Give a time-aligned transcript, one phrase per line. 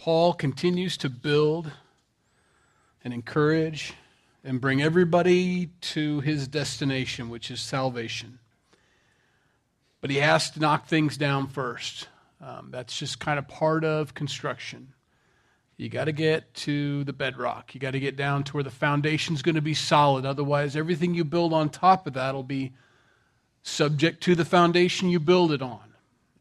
[0.00, 1.70] Paul continues to build
[3.04, 3.92] and encourage
[4.42, 8.38] and bring everybody to his destination, which is salvation.
[10.00, 12.08] But he has to knock things down first.
[12.40, 14.94] Um, that's just kind of part of construction.
[15.76, 17.74] You got to get to the bedrock.
[17.74, 20.24] You got to get down to where the foundation's going to be solid.
[20.24, 22.72] Otherwise, everything you build on top of that will be
[23.62, 25.92] subject to the foundation you build it on.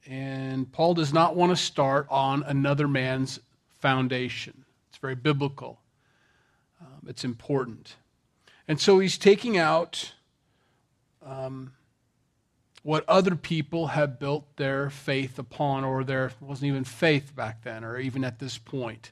[0.07, 3.41] And Paul does not want to start on another man's
[3.79, 4.65] foundation.
[4.89, 5.79] It's very biblical,
[6.81, 7.95] um, it's important.
[8.67, 10.13] And so he's taking out
[11.25, 11.73] um,
[12.83, 17.83] what other people have built their faith upon, or there wasn't even faith back then,
[17.83, 19.11] or even at this point,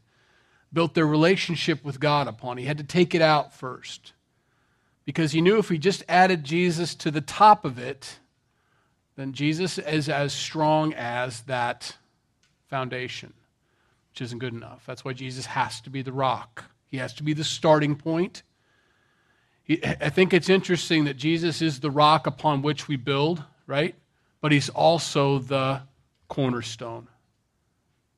[0.72, 2.58] built their relationship with God upon.
[2.58, 4.14] He had to take it out first.
[5.06, 8.20] Because he knew if he just added Jesus to the top of it,
[9.16, 11.96] then Jesus is as strong as that
[12.70, 13.34] foundation,
[14.18, 14.84] which isn't good enough.
[14.88, 18.42] That's why Jesus has to be the rock, he has to be the starting point.
[19.70, 23.94] I think it's interesting that Jesus is the rock upon which we build, right?
[24.42, 25.82] But he's also the
[26.30, 27.10] cornerstone.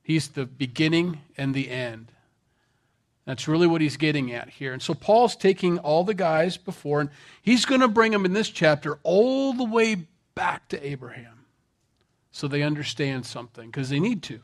[0.02, 2.12] He's the beginning and the end.
[3.26, 4.72] That's really what he's getting at here.
[4.72, 7.10] And so Paul's taking all the guys before, and
[7.42, 11.44] he's going to bring them in this chapter all the way back to Abraham
[12.30, 14.40] so they understand something, because they need to.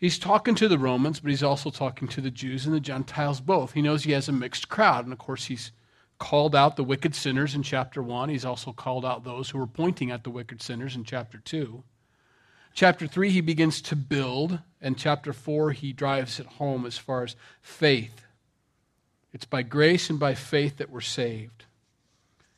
[0.00, 3.38] He's talking to the Romans, but he's also talking to the Jews and the Gentiles
[3.40, 3.72] both.
[3.72, 5.04] He knows he has a mixed crowd.
[5.04, 5.72] And of course, he's
[6.18, 8.30] called out the wicked sinners in chapter 1.
[8.30, 11.82] He's also called out those who are pointing at the wicked sinners in chapter 2.
[12.72, 14.60] Chapter 3, he begins to build.
[14.80, 18.24] And chapter 4, he drives it home as far as faith.
[19.34, 21.64] It's by grace and by faith that we're saved.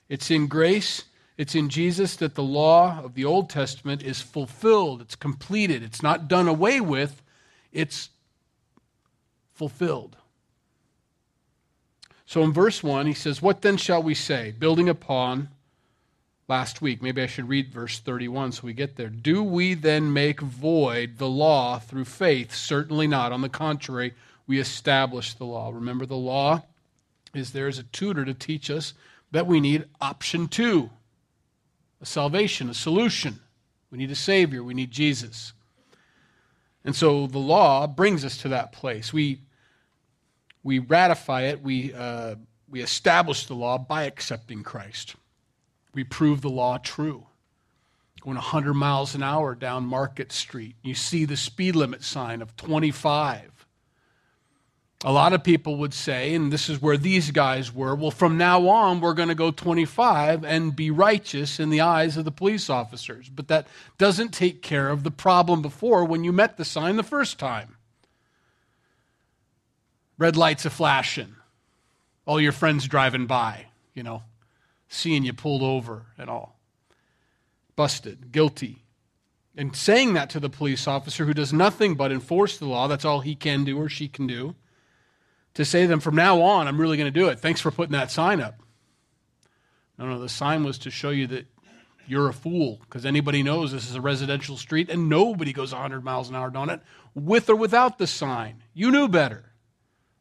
[0.08, 1.04] It's in grace,
[1.36, 6.02] it's in Jesus that the law of the Old Testament is fulfilled, it's completed, it's
[6.02, 7.22] not done away with,
[7.72, 8.10] it's
[9.52, 10.16] fulfilled.
[12.26, 14.54] So in verse 1, he says, What then shall we say?
[14.58, 15.48] Building upon
[16.48, 17.02] last week.
[17.02, 19.08] Maybe I should read verse 31 so we get there.
[19.08, 22.54] Do we then make void the law through faith?
[22.54, 23.32] Certainly not.
[23.32, 24.14] On the contrary,
[24.46, 25.70] we establish the law.
[25.72, 26.62] Remember, the law
[27.34, 28.94] is there as a tutor to teach us
[29.30, 30.90] that we need option two
[32.00, 33.38] a salvation, a solution.
[33.90, 35.52] We need a Savior, we need Jesus.
[36.84, 39.12] And so the law brings us to that place.
[39.12, 39.40] We,
[40.62, 42.36] we ratify it, we, uh,
[42.68, 45.14] we establish the law by accepting Christ.
[45.94, 47.26] We prove the law true.
[48.22, 52.56] Going 100 miles an hour down Market Street, you see the speed limit sign of
[52.56, 53.51] 25.
[55.04, 58.38] A lot of people would say, and this is where these guys were, well, from
[58.38, 62.30] now on, we're going to go 25 and be righteous in the eyes of the
[62.30, 63.28] police officers.
[63.28, 63.66] But that
[63.98, 67.76] doesn't take care of the problem before when you met the sign the first time.
[70.18, 71.34] Red lights are flashing,
[72.24, 74.22] all your friends driving by, you know,
[74.88, 76.60] seeing you pulled over and all.
[77.74, 78.84] Busted, guilty.
[79.56, 83.04] And saying that to the police officer who does nothing but enforce the law, that's
[83.04, 84.54] all he can do or she can do
[85.54, 87.40] to say to them, from now on, I'm really going to do it.
[87.40, 88.60] Thanks for putting that sign up.
[89.98, 91.46] No, no, the sign was to show you that
[92.06, 96.02] you're a fool because anybody knows this is a residential street and nobody goes 100
[96.02, 96.80] miles an hour down it
[97.14, 98.62] with or without the sign.
[98.74, 99.52] You knew better.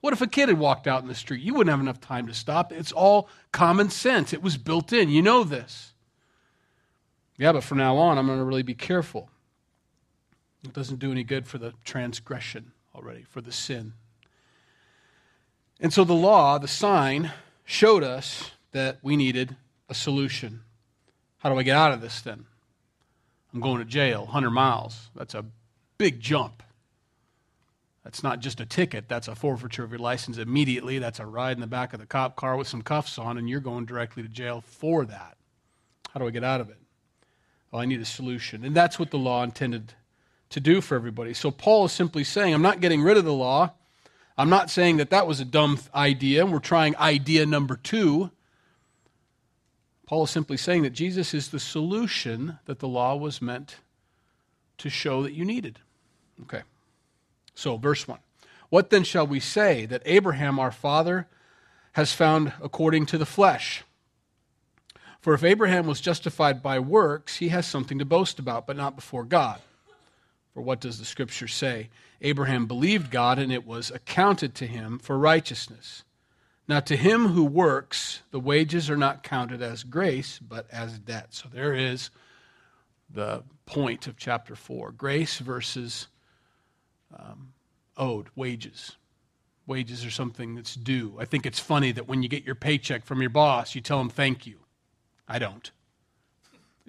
[0.02, 1.42] What if a kid had walked out in the street?
[1.42, 2.72] You wouldn't have enough time to stop.
[2.72, 4.34] It's all common sense.
[4.34, 5.10] It was built in.
[5.10, 5.94] You know this.
[7.38, 9.30] Yeah, but from now on, I'm going to really be careful.
[10.64, 13.94] It doesn't do any good for the transgression already, for the sin.
[15.82, 17.32] And so the law, the sign,
[17.66, 19.56] showed us that we needed
[19.90, 20.62] a solution.
[21.40, 22.46] How do I get out of this then?
[23.54, 25.10] I'm going to jail, 100 miles.
[25.16, 25.44] That's a
[25.98, 26.62] big jump.
[28.04, 30.98] That's not just a ticket, that's a forfeiture of your license immediately.
[30.98, 33.48] That's a ride in the back of the cop car with some cuffs on, and
[33.50, 35.38] you're going directly to jail for that.
[36.12, 36.78] How do I get out of it?
[37.72, 38.66] Well, I need a solution.
[38.66, 39.94] And that's what the law intended
[40.50, 41.34] to do for everybody.
[41.34, 43.74] So Paul is simply saying, I'm not getting rid of the law.
[44.38, 46.46] I'm not saying that that was a dumb idea.
[46.46, 48.32] We're trying idea number two.
[50.08, 53.78] Paul is simply saying that Jesus is the solution that the law was meant
[54.80, 55.80] to show that you needed.
[56.44, 56.62] Okay.
[57.56, 58.20] So, verse 1.
[58.70, 61.28] What then shall we say that Abraham our father
[61.94, 63.84] has found according to the flesh?
[65.20, 68.96] For if Abraham was justified by works, he has something to boast about, but not
[68.96, 69.62] before God.
[70.54, 71.90] For what does the scripture say?
[72.22, 76.04] Abraham believed God, and it was accounted to him for righteousness.
[76.68, 81.28] Now, to him who works, the wages are not counted as grace, but as debt.
[81.32, 82.12] So there is
[83.10, 86.08] the point of chapter 4 grace versus
[87.18, 87.54] um,
[87.98, 88.98] owed wages.
[89.68, 91.16] Wages are something that's due.
[91.20, 94.00] I think it's funny that when you get your paycheck from your boss, you tell
[94.00, 94.58] him thank you.
[95.28, 95.72] I don't.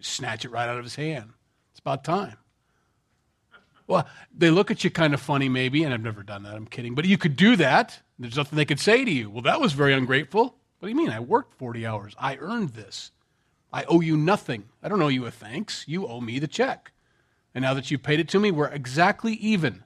[0.00, 1.30] snatch it right out of his hand.
[1.70, 2.36] It's about time.
[3.92, 6.54] Well, they look at you kind of funny, maybe, and I've never done that.
[6.54, 6.94] I'm kidding.
[6.94, 8.00] But you could do that.
[8.18, 9.28] There's nothing they could say to you.
[9.28, 10.44] Well, that was very ungrateful.
[10.78, 11.10] What do you mean?
[11.10, 12.16] I worked 40 hours.
[12.18, 13.10] I earned this.
[13.70, 14.70] I owe you nothing.
[14.82, 15.84] I don't owe you a thanks.
[15.86, 16.92] You owe me the check.
[17.54, 19.84] And now that you've paid it to me, we're exactly even.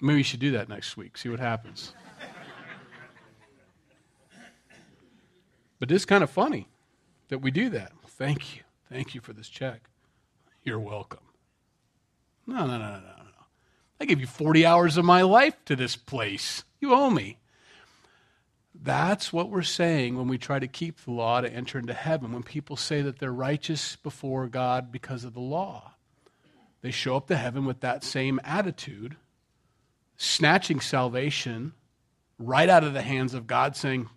[0.00, 1.94] Maybe you should do that next week, see what happens.
[5.80, 6.68] but it's kind of funny
[7.26, 7.90] that we do that.
[8.06, 8.62] Thank you.
[8.88, 9.90] Thank you for this check.
[10.62, 11.25] You're welcome.
[12.46, 13.44] No, no, no, no, no.
[14.00, 16.64] I gave you 40 hours of my life to this place.
[16.80, 17.38] You owe me.
[18.74, 22.32] That's what we're saying when we try to keep the law to enter into heaven.
[22.32, 25.94] When people say that they're righteous before God because of the law,
[26.82, 29.16] they show up to heaven with that same attitude,
[30.16, 31.72] snatching salvation
[32.38, 34.08] right out of the hands of God, saying,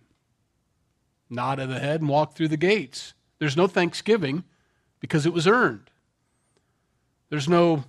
[1.30, 3.14] Nod of the head and walk through the gates.
[3.38, 4.44] There's no thanksgiving
[5.00, 5.90] because it was earned.
[7.30, 7.86] There's no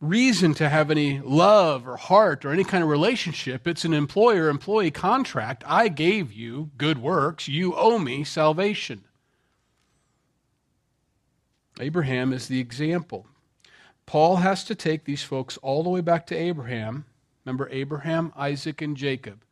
[0.00, 3.66] reason to have any love or heart or any kind of relationship.
[3.66, 5.64] It's an employer employee contract.
[5.66, 7.48] I gave you good works.
[7.48, 9.04] You owe me salvation.
[11.80, 13.26] Abraham is the example.
[14.06, 17.04] Paul has to take these folks all the way back to Abraham.
[17.44, 19.42] Remember Abraham, Isaac, and Jacob.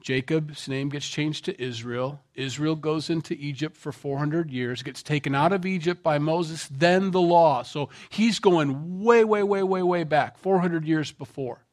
[0.00, 2.20] Jacob's name gets changed to Israel.
[2.34, 7.10] Israel goes into Egypt for 400 years, gets taken out of Egypt by Moses, then
[7.10, 7.62] the law.
[7.62, 11.64] So he's going way, way, way, way, way back, 400 years before.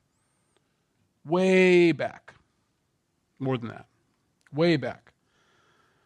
[1.25, 2.33] Way back.
[3.39, 3.85] More than that.
[4.51, 5.13] Way back.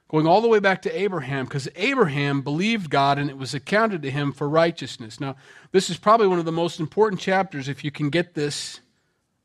[0.08, 4.02] Going all the way back to Abraham, because Abraham believed God and it was accounted
[4.04, 5.20] to him for righteousness.
[5.20, 5.38] Now,
[5.72, 8.82] this is probably one of the most important chapters if you can get this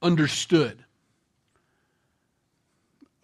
[0.03, 0.86] understood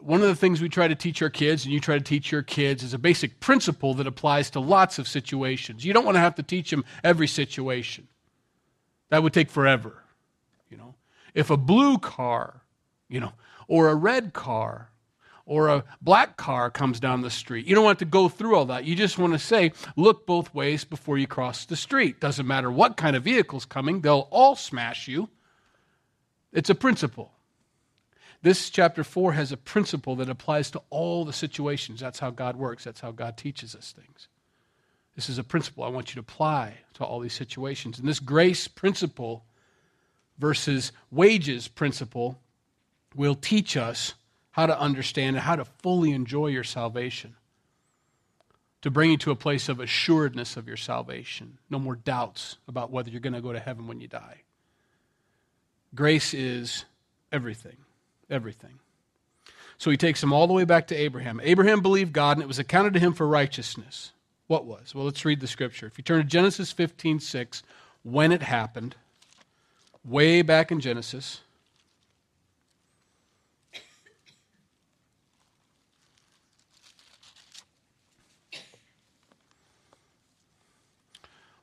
[0.02, 2.32] one of the things we try to teach our kids, and you try to teach
[2.32, 5.84] your kids, is a basic principle that applies to lots of situations.
[5.84, 8.08] You don't want to have to teach them every situation.
[9.10, 10.02] That would take forever.
[10.70, 10.94] You know,
[11.34, 12.62] if a blue car,
[13.08, 13.32] you know,
[13.68, 14.90] or a red car,
[15.44, 18.66] or a black car comes down the street, you don't want to go through all
[18.66, 18.84] that.
[18.84, 22.20] You just want to say, look both ways before you cross the street.
[22.20, 25.28] Doesn't matter what kind of vehicle's coming, they'll all smash you.
[26.52, 27.32] It's a principle.
[28.42, 32.00] This chapter 4 has a principle that applies to all the situations.
[32.00, 34.28] That's how God works, that's how God teaches us things.
[35.14, 37.98] This is a principle I want you to apply to all these situations.
[37.98, 39.44] And this grace principle
[40.38, 42.40] versus wages principle
[43.14, 44.14] will teach us
[44.52, 47.36] how to understand and how to fully enjoy your salvation.
[48.80, 51.58] To bring you to a place of assuredness of your salvation.
[51.70, 54.40] No more doubts about whether you're going to go to heaven when you die.
[55.94, 56.84] Grace is
[57.30, 57.76] everything
[58.32, 58.78] everything.
[59.78, 61.40] So he takes him all the way back to Abraham.
[61.42, 64.12] Abraham believed God, and it was accounted to him for righteousness.
[64.46, 64.94] What was?
[64.94, 65.86] Well, let's read the scripture.
[65.86, 67.62] If you turn to Genesis 15 6,
[68.02, 68.96] when it happened,
[70.04, 71.40] way back in Genesis.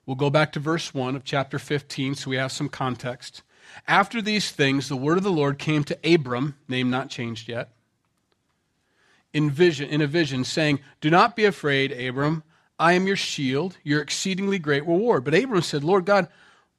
[0.06, 3.44] We'll go back to verse 1 of chapter 15 so we have some context.
[3.88, 7.70] After these things, the word of the Lord came to Abram, name not changed yet,
[9.34, 12.44] in, vision, in a vision, saying, Do not be afraid, Abram.
[12.80, 15.24] I am your shield, your exceedingly great reward.
[15.24, 16.28] But Abram said, Lord God,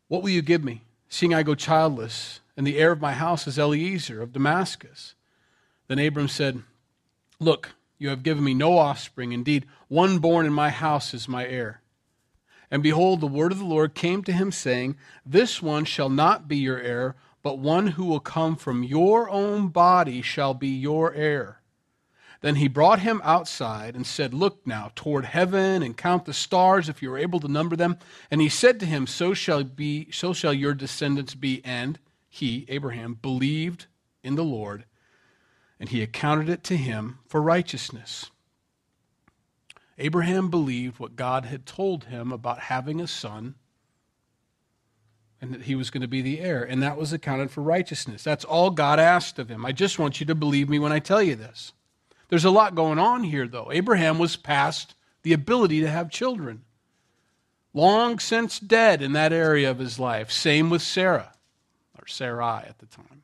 [0.09, 3.47] what will you give me, seeing I go childless, and the heir of my house
[3.47, 5.15] is Eliezer of Damascus?
[5.89, 6.63] Then Abram said,
[7.39, 9.33] Look, you have given me no offspring.
[9.33, 11.81] Indeed, one born in my house is my heir.
[12.71, 14.97] And behold, the word of the Lord came to him, saying,
[15.27, 19.69] This one shall not be your heir, but one who will come from your own
[19.69, 21.61] body shall be your heir.
[22.43, 26.89] Then he brought him outside and said, Look now toward heaven and count the stars
[26.89, 27.99] if you are able to number them.
[28.31, 31.61] And he said to him, So shall be, so shall your descendants be.
[31.65, 31.99] And
[32.29, 33.87] he, Abraham, believed
[34.23, 34.85] in the Lord,
[35.79, 38.31] and he accounted it to him for righteousness.
[40.01, 43.55] Abraham believed what God had told him about having a son
[45.41, 48.23] and that he was going to be the heir, and that was accounted for righteousness.
[48.23, 49.65] That's all God asked of him.
[49.65, 51.73] I just want you to believe me when I tell you this.
[52.29, 53.71] There's a lot going on here, though.
[53.73, 56.65] Abraham was past the ability to have children,
[57.73, 60.31] long since dead in that area of his life.
[60.31, 61.33] Same with Sarah,
[61.99, 63.23] or Sarai at the time.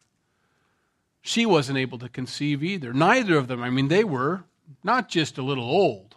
[1.20, 2.92] She wasn't able to conceive either.
[2.92, 4.44] Neither of them, I mean, they were
[4.82, 6.16] not just a little old,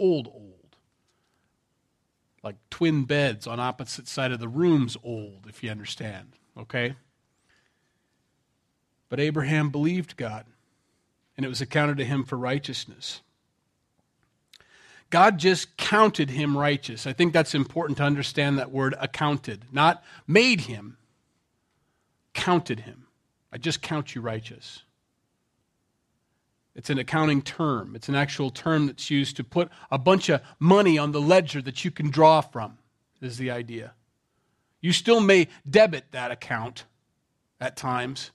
[0.00, 0.76] old, old.
[2.42, 6.32] like twin beds on opposite side of the rooms old, if you understand.
[6.58, 6.96] Okay?
[9.10, 10.46] But Abraham believed God,
[11.36, 13.20] and it was accounted to him for righteousness.
[15.10, 17.06] God just counted him righteous.
[17.06, 19.64] I think that's important to understand that word accounted.
[19.72, 20.96] Not made him,
[22.32, 23.08] counted him.
[23.52, 24.82] I just count you righteous.
[26.74, 27.94] It's an accounting term.
[27.96, 31.60] It's an actual term that's used to put a bunch of money on the ledger
[31.62, 32.78] that you can draw from,
[33.20, 33.94] is the idea.
[34.80, 36.84] You still may debit that account
[37.60, 38.30] at times,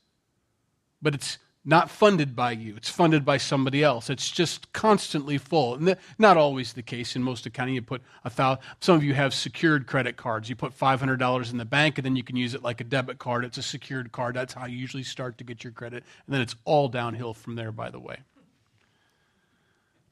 [1.02, 2.76] but it's not funded by you.
[2.78, 4.12] It's funded by somebody else.
[4.12, 5.74] It's just constantly full.
[5.74, 7.74] And not always the case in most accounting.
[7.74, 8.64] You put a thousand.
[8.80, 10.48] Some of you have secured credit cards.
[10.48, 12.82] You put five hundred dollars in the bank, and then you can use it like
[12.82, 13.44] a debit card.
[13.44, 14.36] It's a secured card.
[14.36, 17.56] That's how you usually start to get your credit, and then it's all downhill from
[17.56, 17.72] there.
[17.72, 18.18] By the way.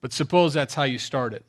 [0.01, 1.45] But suppose that's how you start it.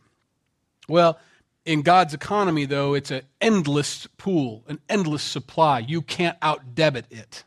[0.86, 1.18] Well,
[1.64, 5.78] in God's economy, though, it's an endless pool, an endless supply.
[5.78, 7.44] You can't out debit it.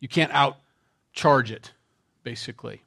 [0.00, 0.58] You can't out
[1.14, 1.72] charge it,
[2.22, 2.82] basically.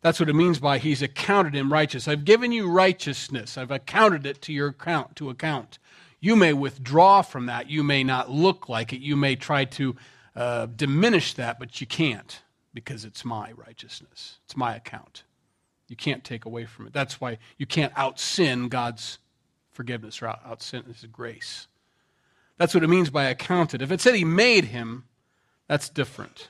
[0.00, 2.08] That's what it means by he's accounted him righteous.
[2.08, 3.58] I've given you righteousness.
[3.58, 5.78] I've accounted it to your account to account.
[6.20, 7.68] You may withdraw from that.
[7.68, 9.00] You may not look like it.
[9.00, 9.96] You may try to
[10.34, 12.40] uh, diminish that, but you can't
[12.72, 14.38] because it's my righteousness.
[14.44, 15.24] It's my account.
[15.88, 16.92] You can't take away from it.
[16.92, 19.18] That's why you can't out sin God's
[19.72, 21.66] forgiveness or out, sin his grace.
[22.58, 23.82] That's what it means by accounted.
[23.82, 25.04] If it said he made him,
[25.66, 26.48] that's different.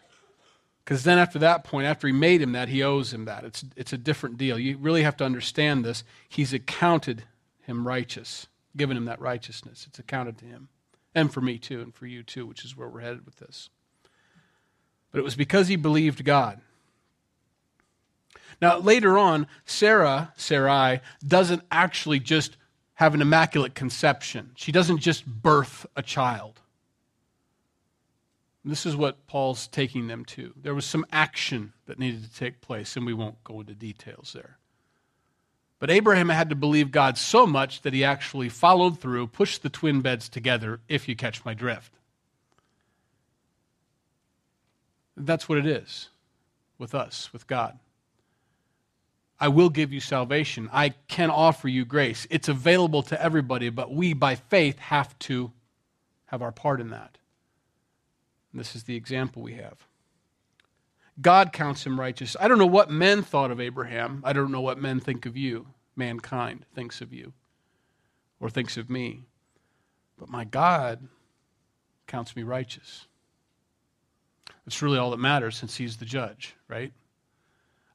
[0.90, 3.44] Because then after that point, after he made him that, he owes him that.
[3.44, 4.58] It's, it's a different deal.
[4.58, 6.02] You really have to understand this.
[6.28, 7.22] He's accounted
[7.60, 9.84] him righteous, given him that righteousness.
[9.88, 10.68] It's accounted to him.
[11.14, 13.70] And for me too, and for you too, which is where we're headed with this.
[15.12, 16.60] But it was because he believed God.
[18.60, 22.56] Now, later on, Sarah, Sarai, doesn't actually just
[22.94, 24.50] have an immaculate conception.
[24.56, 26.60] She doesn't just birth a child.
[28.64, 30.52] This is what Paul's taking them to.
[30.54, 34.32] There was some action that needed to take place, and we won't go into details
[34.34, 34.58] there.
[35.78, 39.70] But Abraham had to believe God so much that he actually followed through, pushed the
[39.70, 41.94] twin beds together, if you catch my drift.
[45.16, 46.10] That's what it is
[46.78, 47.78] with us, with God.
[49.38, 50.68] I will give you salvation.
[50.70, 52.26] I can offer you grace.
[52.28, 55.50] It's available to everybody, but we, by faith, have to
[56.26, 57.16] have our part in that.
[58.52, 59.86] This is the example we have.
[61.20, 62.36] God counts him righteous.
[62.40, 64.22] I don't know what men thought of Abraham.
[64.24, 65.66] I don't know what men think of you.
[65.96, 67.32] Mankind thinks of you
[68.40, 69.26] or thinks of me.
[70.18, 71.08] But my God
[72.06, 73.06] counts me righteous.
[74.64, 76.92] That's really all that matters since he's the judge, right?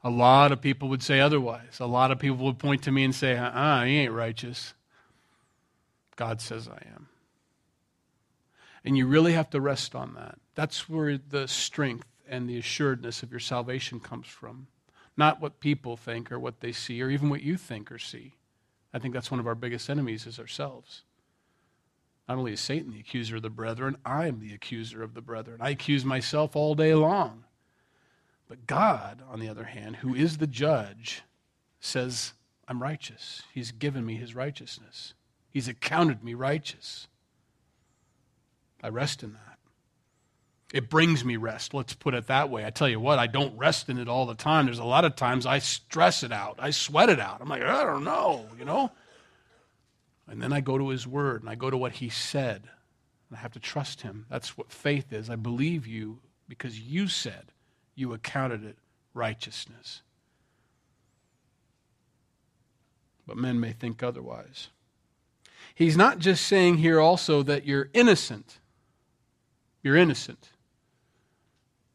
[0.03, 1.79] A lot of people would say otherwise.
[1.79, 4.73] A lot of people would point to me and say, uh uh, he ain't righteous.
[6.15, 7.07] God says I am.
[8.83, 10.37] And you really have to rest on that.
[10.55, 14.67] That's where the strength and the assuredness of your salvation comes from.
[15.17, 18.33] Not what people think or what they see or even what you think or see.
[18.93, 21.03] I think that's one of our biggest enemies is ourselves.
[22.27, 25.21] Not only is Satan the accuser of the brethren, I am the accuser of the
[25.21, 25.59] brethren.
[25.61, 27.43] I accuse myself all day long.
[28.47, 31.23] But God, on the other hand, who is the judge,
[31.79, 32.33] says,
[32.67, 33.43] I'm righteous.
[33.53, 35.13] He's given me his righteousness.
[35.51, 37.07] He's accounted me righteous.
[38.83, 39.54] I rest in that.
[40.73, 41.73] It brings me rest.
[41.73, 42.65] Let's put it that way.
[42.65, 44.65] I tell you what, I don't rest in it all the time.
[44.65, 46.57] There's a lot of times I stress it out.
[46.59, 47.39] I sweat it out.
[47.39, 48.91] I'm like, I don't know, you know?
[50.27, 52.63] And then I go to his word and I go to what he said.
[53.29, 54.25] And I have to trust him.
[54.29, 55.29] That's what faith is.
[55.29, 57.51] I believe you because you said
[57.93, 58.77] you accounted it
[59.13, 60.01] righteousness.
[63.27, 64.69] But men may think otherwise.
[65.73, 68.59] He's not just saying here also that you're innocent.
[69.81, 70.49] You're innocent.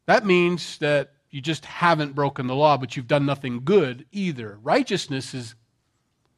[0.07, 4.59] That means that you just haven't broken the law, but you've done nothing good either.
[4.63, 5.55] Righteousness is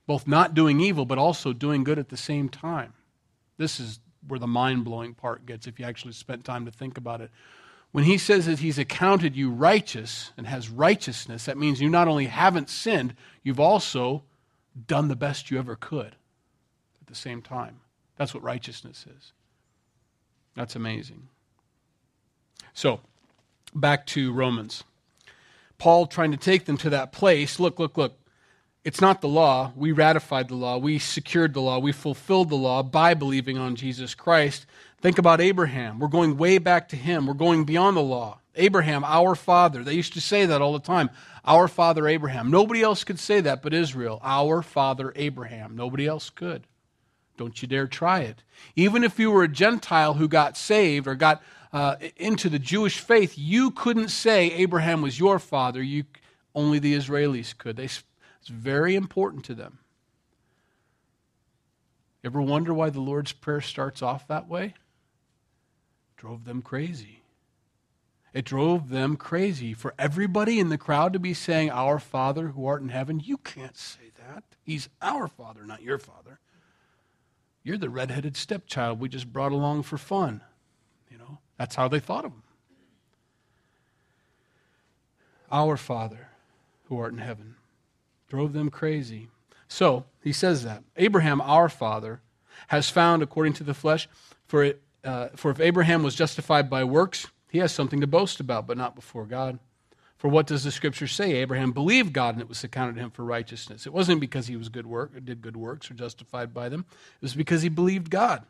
[0.06, 2.92] both not doing evil, but also doing good at the same time.
[3.56, 6.98] This is where the mind blowing part gets if you actually spent time to think
[6.98, 7.30] about it.
[7.92, 12.08] When he says that he's accounted you righteous and has righteousness, that means you not
[12.08, 14.22] only haven't sinned, you've also
[14.86, 16.16] done the best you ever could
[17.00, 17.80] at the same time.
[18.16, 19.32] That's what righteousness is.
[20.54, 21.28] That's amazing.
[22.72, 23.00] So,
[23.74, 24.84] back to Romans.
[25.78, 27.58] Paul trying to take them to that place.
[27.58, 28.18] Look, look, look.
[28.84, 29.72] It's not the law.
[29.76, 30.76] We ratified the law.
[30.76, 31.78] We secured the law.
[31.78, 34.66] We fulfilled the law by believing on Jesus Christ.
[35.00, 35.98] Think about Abraham.
[35.98, 37.26] We're going way back to him.
[37.26, 38.40] We're going beyond the law.
[38.56, 39.82] Abraham, our father.
[39.82, 41.10] They used to say that all the time.
[41.44, 42.50] Our father Abraham.
[42.50, 44.20] Nobody else could say that but Israel.
[44.22, 45.76] Our father Abraham.
[45.76, 46.66] Nobody else could.
[47.36, 48.42] Don't you dare try it.
[48.76, 53.00] Even if you were a Gentile who got saved or got uh, into the Jewish
[53.00, 55.82] faith, you couldn't say Abraham was your father.
[55.82, 56.04] You,
[56.54, 57.76] only the Israelis could.
[57.76, 58.04] They, it's
[58.48, 59.78] very important to them.
[62.24, 64.74] Ever wonder why the Lord's Prayer starts off that way?
[66.16, 67.22] Drove them crazy.
[68.32, 69.74] It drove them crazy.
[69.74, 73.38] For everybody in the crowd to be saying, Our Father who art in heaven, you
[73.38, 74.44] can't say that.
[74.62, 76.38] He's our Father, not your Father.
[77.64, 80.42] You're the redheaded stepchild we just brought along for fun.
[81.62, 82.42] That's how they thought of him.
[85.52, 86.26] Our Father
[86.88, 87.54] who art in heaven
[88.28, 89.28] drove them crazy.
[89.68, 90.82] So he says that.
[90.96, 92.20] Abraham, our father,
[92.66, 94.08] has found, according to the flesh,
[94.48, 98.40] for, it, uh, for if Abraham was justified by works, he has something to boast
[98.40, 99.60] about, but not before God.
[100.16, 101.34] For what does the scripture say?
[101.34, 103.86] Abraham believed God and it was accounted to him for righteousness.
[103.86, 106.86] It wasn't because he was good work did good works or justified by them.
[106.88, 108.44] It was because he believed God.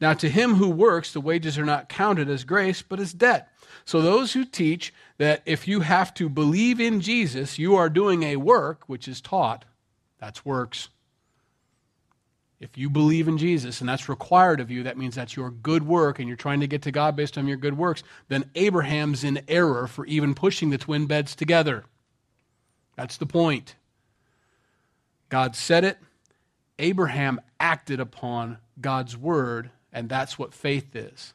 [0.00, 3.48] Now to him who works, the wages are not counted as grace, but as debt.
[3.84, 8.22] So those who teach that if you have to believe in Jesus, you are doing
[8.22, 9.64] a work, which is taught,
[10.18, 10.88] that's works.
[12.60, 15.86] If you believe in Jesus and that's required of you, that means that's your good
[15.86, 19.22] work and you're trying to get to God based on your good works, then Abraham's
[19.22, 21.84] in error for even pushing the twin beds together.
[22.96, 23.76] That's the point.
[25.28, 25.98] God said it,
[26.80, 31.34] Abraham acted upon God's word, and that's what faith is.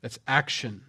[0.00, 0.80] That's action.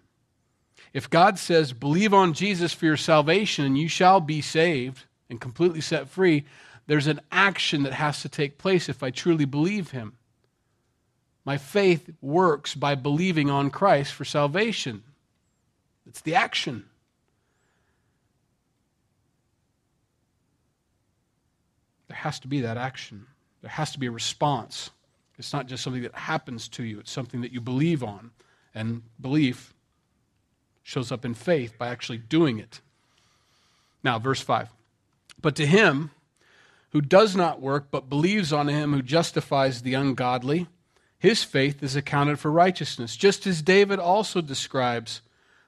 [0.94, 5.42] If God says, believe on Jesus for your salvation and you shall be saved and
[5.42, 6.46] completely set free,
[6.88, 10.14] there's an action that has to take place if I truly believe Him.
[11.44, 15.04] My faith works by believing on Christ for salvation.
[16.08, 16.86] It's the action.
[22.08, 23.26] There has to be that action.
[23.62, 24.90] There has to be a response.
[25.38, 28.32] It's not just something that happens to you, it's something that you believe on.
[28.76, 29.74] And belief
[30.84, 32.82] shows up in faith by actually doing it.
[34.04, 34.70] Now, verse 5.
[35.42, 36.12] But to him
[36.92, 40.68] who does not work, but believes on him who justifies the ungodly,
[41.18, 45.22] his faith is accounted for righteousness, just as David also describes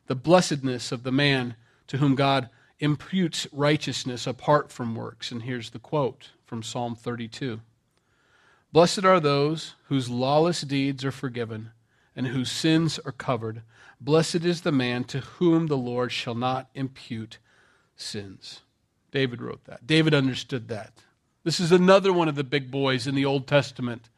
[0.08, 1.56] the blessedness of the man
[1.88, 2.50] to whom God
[2.80, 5.32] imputes righteousness apart from works.
[5.32, 7.62] And here's the quote from Psalm 32
[8.72, 11.72] Blessed are those whose lawless deeds are forgiven
[12.16, 13.64] and whose sins are covered.
[14.00, 17.38] Blessed is the man to whom the Lord shall not impute
[17.96, 18.62] sins.
[19.12, 19.86] David wrote that.
[19.86, 20.94] David understood that.
[21.44, 24.10] This is another one of the big boys in the Old Testament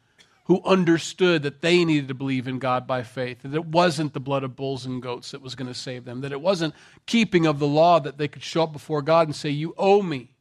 [0.44, 4.20] who understood that they needed to believe in God by faith, that it wasn't the
[4.20, 6.74] blood of bulls and goats that was going to save them, that it wasn't
[7.06, 10.02] keeping of the law that they could show up before God and say, You owe
[10.02, 10.33] me,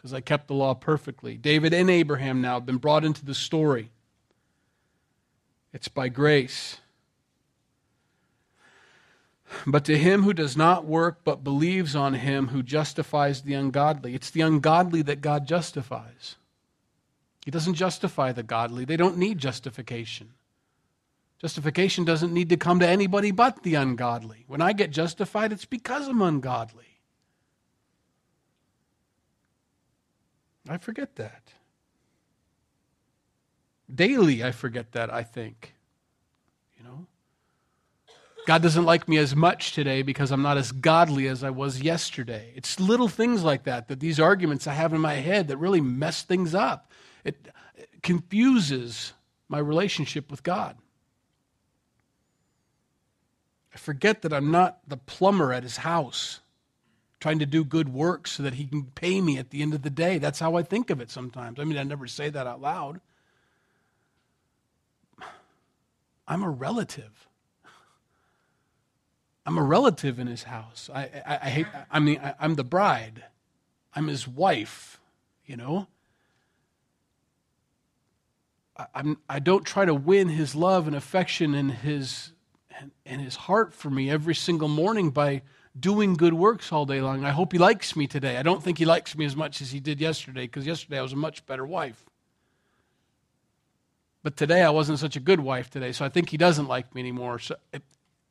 [0.00, 1.36] because I kept the law perfectly.
[1.36, 3.90] David and Abraham now have been brought into the story.
[5.74, 6.78] It's by grace.
[9.66, 14.14] But to him who does not work but believes on him who justifies the ungodly,
[14.14, 16.36] it's the ungodly that God justifies.
[17.44, 20.30] He doesn't justify the godly, they don't need justification.
[21.42, 24.44] Justification doesn't need to come to anybody but the ungodly.
[24.46, 26.89] When I get justified, it's because I'm ungodly.
[30.70, 31.42] I forget that.
[33.92, 35.74] Daily, I forget that, I think.
[36.78, 37.06] You know?
[38.46, 41.82] God doesn't like me as much today because I'm not as godly as I was
[41.82, 42.52] yesterday.
[42.54, 45.80] It's little things like that, that these arguments I have in my head that really
[45.80, 46.92] mess things up.
[47.24, 47.48] It,
[48.02, 49.12] confuses
[49.48, 50.76] my relationship with God.
[53.74, 56.40] I forget that I'm not the plumber at his house
[57.20, 59.82] trying to do good work so that he can pay me at the end of
[59.82, 60.18] the day.
[60.18, 61.60] That's how I think of it sometimes.
[61.60, 63.00] I mean, I never say that out loud.
[66.26, 67.28] I'm a relative.
[69.44, 70.88] I'm a relative in his house.
[70.94, 73.24] I, I, I hate, I mean, I, I'm the bride.
[73.94, 75.00] I'm his wife,
[75.44, 75.88] you know?
[78.76, 82.32] I, I'm, I don't try to win his love and affection and his,
[82.78, 85.42] and, and his heart for me every single morning by
[85.78, 87.24] doing good works all day long.
[87.24, 88.36] I hope he likes me today.
[88.36, 91.02] I don't think he likes me as much as he did yesterday because yesterday I
[91.02, 92.04] was a much better wife.
[94.22, 96.94] But today I wasn't such a good wife today, so I think he doesn't like
[96.94, 97.38] me anymore.
[97.38, 97.82] So it,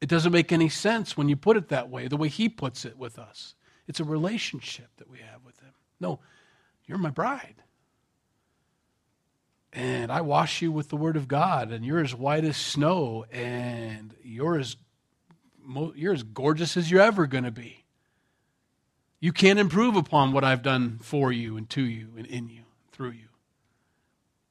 [0.01, 2.85] it doesn't make any sense when you put it that way, the way he puts
[2.85, 3.55] it with us.
[3.87, 5.73] It's a relationship that we have with him.
[5.99, 6.19] No,
[6.85, 7.55] you're my bride.
[9.73, 13.25] And I wash you with the word of God, and you're as white as snow,
[13.31, 14.75] and you're as,
[15.95, 17.85] you're as gorgeous as you're ever going to be.
[19.19, 22.63] You can't improve upon what I've done for you and to you and in you,
[22.91, 23.27] through you.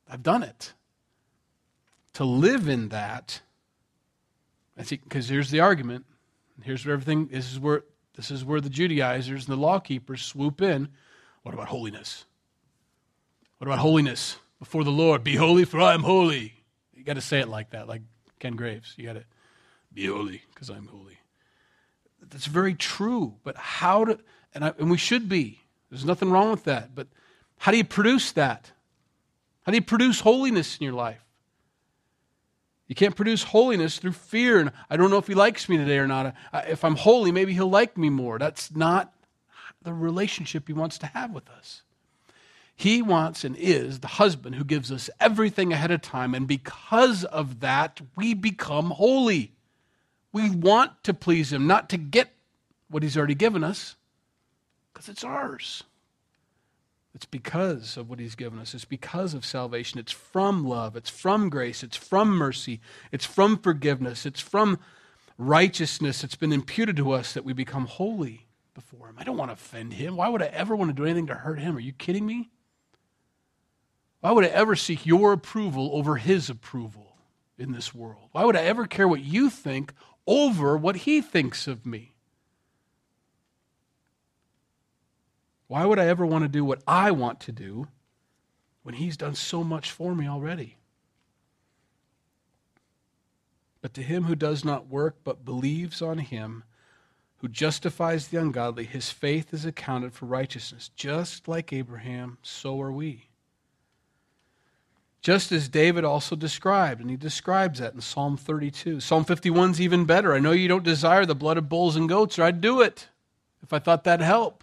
[0.08, 0.74] I've done it.
[2.14, 3.40] To live in that,
[4.76, 6.04] I think, because here's the argument.
[6.62, 7.28] Here's where everything.
[7.28, 7.84] This is where
[8.16, 10.88] this is where the Judaizers and the law keepers swoop in.
[11.42, 12.24] What about holiness?
[13.58, 15.22] What about holiness before the Lord?
[15.22, 16.54] Be holy, for I am holy.
[16.94, 18.02] You got to say it like that, like
[18.40, 18.94] Ken Graves.
[18.96, 19.24] You got to
[19.92, 21.18] be holy, because I'm holy.
[22.30, 23.34] That's very true.
[23.42, 24.18] But how to?
[24.54, 25.60] And, I, and we should be.
[25.90, 26.94] There's nothing wrong with that.
[26.94, 27.08] But
[27.58, 28.72] how do you produce that?
[29.62, 31.24] How do you produce holiness in your life?
[32.86, 34.60] You can't produce holiness through fear.
[34.60, 36.34] And I don't know if he likes me today or not.
[36.52, 38.38] If I'm holy, maybe he'll like me more.
[38.38, 39.12] That's not
[39.82, 41.82] the relationship he wants to have with us.
[42.74, 46.34] He wants and is the husband who gives us everything ahead of time.
[46.34, 49.52] And because of that, we become holy.
[50.38, 52.30] We want to please him, not to get
[52.88, 53.96] what he's already given us,
[54.92, 55.82] because it's ours.
[57.12, 58.74] It's because of what he's given us.
[58.74, 59.98] It's because of salvation.
[59.98, 60.94] It's from love.
[60.94, 61.82] It's from grace.
[61.82, 62.80] It's from mercy.
[63.10, 64.24] It's from forgiveness.
[64.24, 64.78] It's from
[65.36, 69.16] righteousness that's been imputed to us that we become holy before him.
[69.18, 70.14] I don't want to offend him.
[70.14, 71.76] Why would I ever want to do anything to hurt him?
[71.76, 72.50] Are you kidding me?
[74.20, 77.16] Why would I ever seek your approval over his approval
[77.58, 78.28] in this world?
[78.32, 79.92] Why would I ever care what you think
[80.26, 82.14] over what he thinks of me?
[85.66, 87.88] Why would I ever want to do what I want to do
[88.82, 90.76] when He's done so much for me already?
[93.82, 96.64] But to him who does not work but believes on Him
[97.38, 100.90] who justifies the ungodly, his faith is accounted for righteousness.
[100.96, 103.27] Just like Abraham, so are we.
[105.20, 109.00] Just as David also described, and he describes that in Psalm 32.
[109.00, 110.32] Psalm 51 is even better.
[110.32, 113.08] I know you don't desire the blood of bulls and goats, or I'd do it
[113.62, 114.62] if I thought that'd help.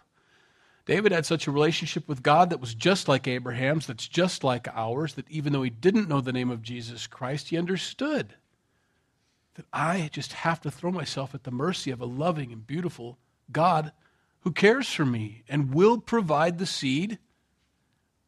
[0.86, 4.68] David had such a relationship with God that was just like Abraham's, that's just like
[4.74, 8.36] ours, that even though he didn't know the name of Jesus Christ, he understood
[9.56, 13.18] that I just have to throw myself at the mercy of a loving and beautiful
[13.52, 13.91] God
[14.41, 17.18] who cares for me and will provide the seed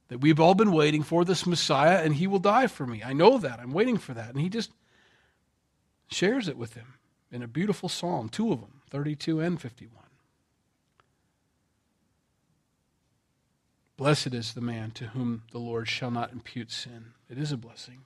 [0.09, 3.03] that we've all been waiting for, this Messiah, and he will die for me.
[3.03, 3.59] I know that.
[3.59, 4.29] I'm waiting for that.
[4.29, 4.71] And he just
[6.09, 6.95] shares it with him
[7.31, 10.03] in a beautiful psalm, two of them, 32 and 51.
[13.97, 17.13] Blessed is the man to whom the Lord shall not impute sin.
[17.29, 18.01] It is a blessing.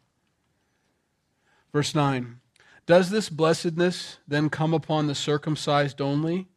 [1.74, 2.40] Verse 9
[2.86, 6.48] Does this blessedness then come upon the circumcised only,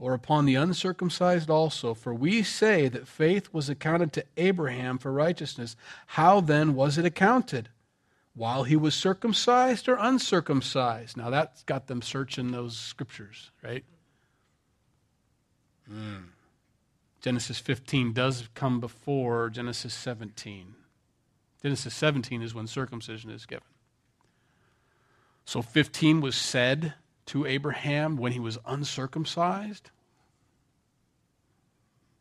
[0.00, 1.94] or upon the uncircumcised also?
[1.94, 5.76] For we say that faith was accounted to Abraham for righteousness.
[6.06, 7.68] How then was it accounted?
[8.34, 11.16] While he was circumcised or uncircumcised?
[11.16, 13.84] Now that's got them searching those scriptures, right?
[15.92, 16.24] Mm.
[17.20, 20.74] Genesis 15 does come before Genesis 17.
[21.62, 23.64] Genesis 17 is when circumcision is given.
[25.44, 26.94] So 15 was said
[27.30, 29.90] to Abraham when he was uncircumcised.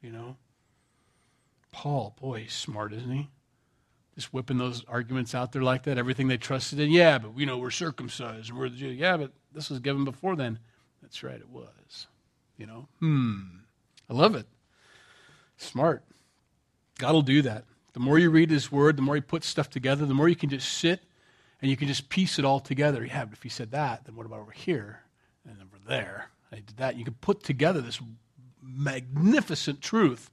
[0.04, 0.38] You know?
[1.72, 3.28] Paul, boy, he's smart, isn't he?
[4.14, 6.92] Just whipping those arguments out there like that, everything they trusted in.
[6.92, 9.00] Yeah, but you know, we're circumcised we're the Jews.
[9.00, 10.60] Yeah, but this was given before then.
[11.02, 12.06] That's right, it was.
[12.58, 12.88] You know?
[13.00, 13.42] Hmm.
[14.12, 14.46] I love it.
[15.58, 16.04] Smart.
[17.00, 17.66] God will do that.
[17.94, 20.36] The more you read His Word, the more He puts stuff together, the more you
[20.36, 21.02] can just sit
[21.62, 23.06] and you can just piece it all together.
[23.06, 25.02] Yeah, but if He said that, then what about over here?
[25.46, 26.30] And over there?
[26.52, 26.96] I did that.
[26.98, 28.00] You can put together this
[28.62, 30.32] magnificent truth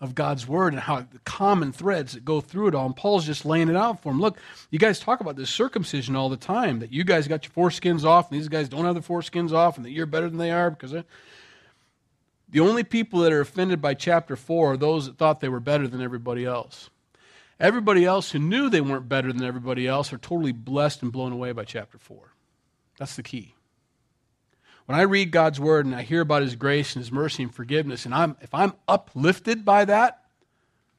[0.00, 2.86] of God's Word and how the common threads that go through it all.
[2.86, 4.20] And Paul's just laying it out for him.
[4.20, 4.38] Look,
[4.70, 8.04] you guys talk about this circumcision all the time that you guys got your foreskins
[8.04, 10.50] off and these guys don't have their foreskins off and that you're better than they
[10.50, 10.94] are because.
[12.48, 15.60] The only people that are offended by chapter 4 are those that thought they were
[15.60, 16.90] better than everybody else.
[17.58, 21.32] Everybody else who knew they weren't better than everybody else are totally blessed and blown
[21.32, 22.34] away by chapter 4.
[22.98, 23.54] That's the key.
[24.84, 27.54] When I read God's word and I hear about his grace and his mercy and
[27.54, 30.22] forgiveness, and I'm, if I'm uplifted by that,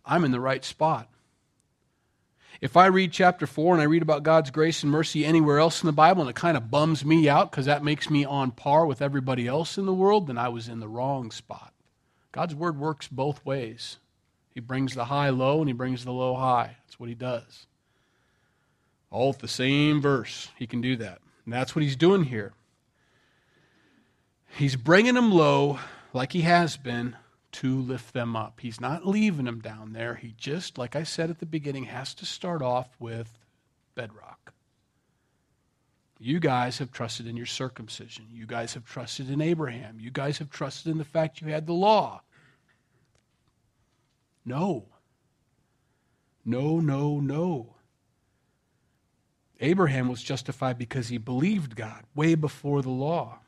[0.04, 1.10] I'm in the right spot.
[2.60, 5.84] If I read chapter 4 and I read about God's grace and mercy anywhere else
[5.84, 8.50] in the Bible and it kind of bums me out because that makes me on
[8.50, 11.72] par with everybody else in the world, then I was in the wrong spot.
[12.32, 13.98] God's word works both ways.
[14.58, 16.78] He brings the high low and he brings the low high.
[16.84, 17.68] That's what he does.
[19.12, 21.20] All at the same verse, he can do that.
[21.46, 22.54] And that's what he's doing here.
[24.48, 25.78] He's bringing them low
[26.12, 27.16] like he has been
[27.52, 28.60] to lift them up.
[28.60, 30.16] He's not leaving them down there.
[30.16, 33.38] He just, like I said at the beginning, has to start off with
[33.94, 34.54] bedrock.
[36.18, 38.26] You guys have trusted in your circumcision.
[38.34, 40.00] You guys have trusted in Abraham.
[40.00, 42.24] You guys have trusted in the fact you had the law.
[44.48, 44.86] No.
[46.46, 47.76] No, no, no.
[49.60, 53.40] Abraham was justified because he believed God way before the law.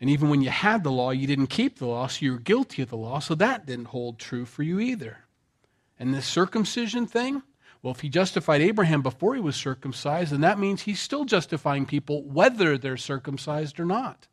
[0.00, 2.38] And even when you had the law, you didn't keep the law, so you were
[2.38, 5.24] guilty of the law, so that didn't hold true for you either.
[5.98, 7.42] And this circumcision thing,
[7.82, 11.86] well, if he justified Abraham before he was circumcised, then that means he's still justifying
[11.86, 14.28] people whether they're circumcised or not.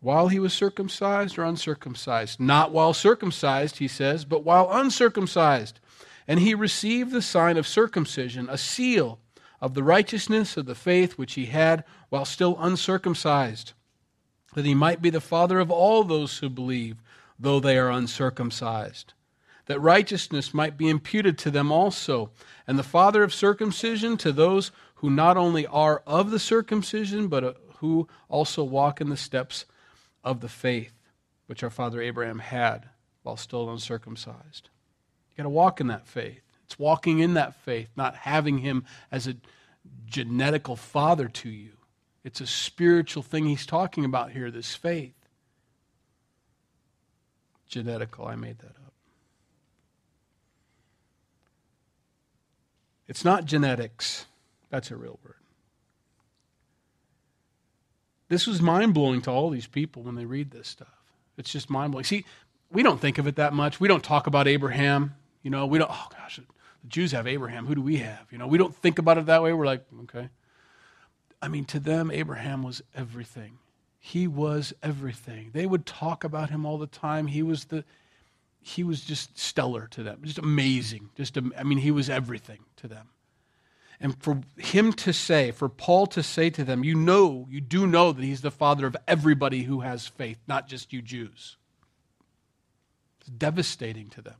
[0.00, 2.38] While he was circumcised or uncircumcised?
[2.38, 5.80] Not while circumcised, he says, but while uncircumcised.
[6.28, 9.18] And he received the sign of circumcision, a seal
[9.60, 13.72] of the righteousness of the faith which he had while still uncircumcised,
[14.54, 16.98] that he might be the father of all those who believe,
[17.38, 19.14] though they are uncircumcised,
[19.66, 22.30] that righteousness might be imputed to them also,
[22.66, 27.44] and the father of circumcision to those who not only are of the circumcision, but
[27.44, 29.64] uh, who also walk in the steps
[30.28, 30.92] of the faith
[31.46, 32.90] which our father Abraham had
[33.22, 34.68] while still uncircumcised.
[35.30, 36.42] You got to walk in that faith.
[36.66, 39.36] It's walking in that faith, not having him as a
[40.06, 41.70] genetical father to you.
[42.24, 45.14] It's a spiritual thing he's talking about here, this faith.
[47.70, 48.92] Genetical, I made that up.
[53.06, 54.26] It's not genetics.
[54.68, 55.36] That's a real word.
[58.28, 60.88] This was mind blowing to all these people when they read this stuff.
[61.36, 62.04] It's just mind blowing.
[62.04, 62.24] See,
[62.70, 63.80] we don't think of it that much.
[63.80, 65.14] We don't talk about Abraham.
[65.42, 67.66] You know, we don't, oh gosh, the Jews have Abraham.
[67.66, 68.26] Who do we have?
[68.30, 69.52] You know, we don't think about it that way.
[69.52, 70.28] We're like, okay.
[71.40, 73.58] I mean, to them, Abraham was everything.
[73.98, 75.50] He was everything.
[75.52, 77.26] They would talk about him all the time.
[77.26, 77.84] He was the,
[78.60, 81.10] he was just stellar to them, just amazing.
[81.16, 83.08] Just, I mean, he was everything to them.
[84.00, 87.86] And for him to say, for Paul to say to them, you know, you do
[87.86, 91.56] know that he's the father of everybody who has faith, not just you Jews.
[93.20, 94.36] It's devastating to them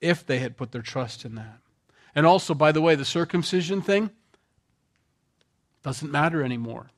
[0.00, 1.58] if they had put their trust in that.
[2.14, 4.10] And also, by the way, the circumcision thing
[5.82, 6.90] doesn't matter anymore.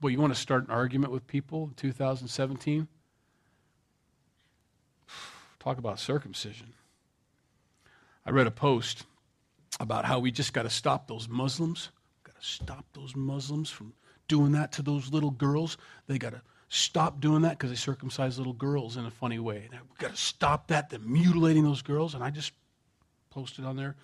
[0.00, 2.88] Well, you want to start an argument with people in 2017?
[5.58, 6.72] Talk about circumcision.
[8.24, 9.04] I read a post
[9.78, 11.90] about how we just got to stop those Muslims.
[12.24, 13.92] Got to stop those Muslims from
[14.26, 15.76] doing that to those little girls.
[16.06, 19.68] They got to stop doing that because they circumcise little girls in a funny way.
[19.70, 20.90] We've got to stop that.
[20.90, 22.14] They're mutilating those girls.
[22.14, 22.52] And I just
[23.30, 23.96] posted on there,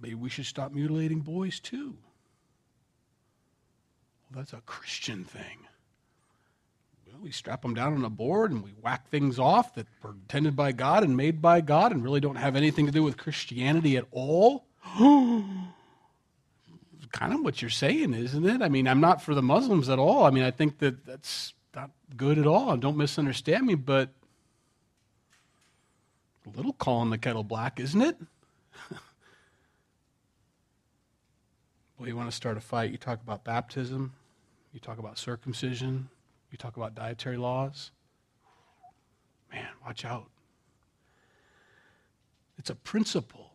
[0.00, 1.96] maybe we should stop mutilating boys too.
[4.30, 5.66] Well, that's a Christian thing.
[7.06, 10.12] Well, we strap them down on a board and we whack things off that were
[10.12, 13.18] intended by God and made by God and really don't have anything to do with
[13.18, 14.64] Christianity at all.
[17.12, 18.62] kind of what you're saying, isn't it?
[18.62, 20.24] I mean, I'm not for the Muslims at all.
[20.24, 22.76] I mean, I think that that's not good at all.
[22.76, 24.10] Don't misunderstand me, but
[26.46, 28.16] a little calling the kettle black, isn't it?
[31.98, 34.12] well, you want to start a fight, you talk about baptism,
[34.72, 36.08] you talk about circumcision,
[36.50, 37.92] you talk about dietary laws.
[39.52, 40.28] Man, watch out.
[42.58, 43.51] It's a principle.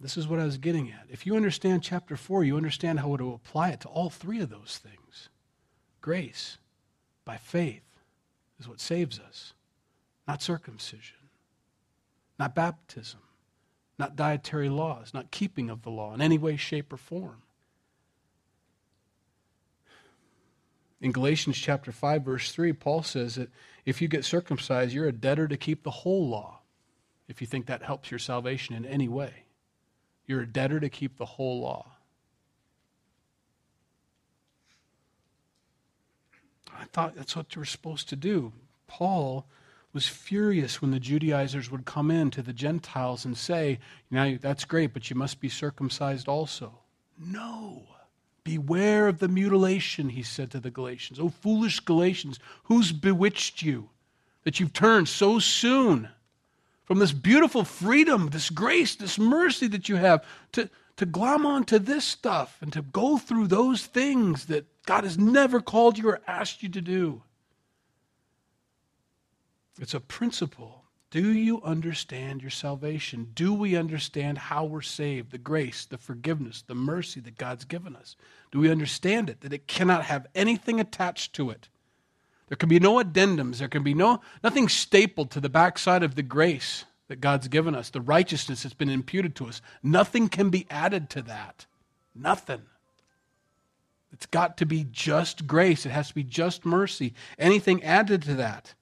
[0.00, 1.06] This is what I was getting at.
[1.08, 4.50] If you understand chapter 4, you understand how to apply it to all three of
[4.50, 5.28] those things.
[6.00, 6.58] Grace,
[7.24, 7.82] by faith,
[8.58, 9.54] is what saves us,
[10.28, 11.16] not circumcision,
[12.38, 13.20] not baptism,
[13.98, 17.42] not dietary laws, not keeping of the law in any way, shape, or form.
[21.00, 23.50] In Galatians chapter 5 verse 3, Paul says that
[23.84, 26.60] if you get circumcised, you're a debtor to keep the whole law.
[27.28, 29.43] If you think that helps your salvation in any way.
[30.26, 31.86] You're a debtor to keep the whole law.
[36.78, 38.52] I thought that's what you were supposed to do.
[38.86, 39.46] Paul
[39.92, 43.78] was furious when the Judaizers would come in to the Gentiles and say,
[44.10, 46.80] Now that's great, but you must be circumcised also.
[47.18, 47.84] No.
[48.42, 51.20] Beware of the mutilation, he said to the Galatians.
[51.20, 53.88] Oh, foolish Galatians, who's bewitched you
[54.42, 56.08] that you've turned so soon?
[56.84, 61.78] From this beautiful freedom, this grace, this mercy that you have, to, to glom onto
[61.78, 66.20] this stuff and to go through those things that God has never called you or
[66.26, 67.22] asked you to do.
[69.80, 70.82] It's a principle.
[71.10, 73.30] Do you understand your salvation?
[73.34, 77.96] Do we understand how we're saved, the grace, the forgiveness, the mercy that God's given
[77.96, 78.16] us?
[78.52, 81.68] Do we understand it, that it cannot have anything attached to it
[82.48, 83.58] there can be no addendums.
[83.58, 87.74] There can be no nothing stapled to the backside of the grace that God's given
[87.74, 89.60] us, the righteousness that's been imputed to us.
[89.82, 91.66] Nothing can be added to that.
[92.14, 92.62] Nothing.
[94.12, 95.84] It's got to be just grace.
[95.84, 97.14] It has to be just mercy.
[97.38, 98.74] Anything added to that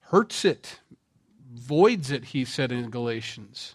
[0.00, 0.80] hurts it,
[1.52, 3.74] voids it, he said in Galatians.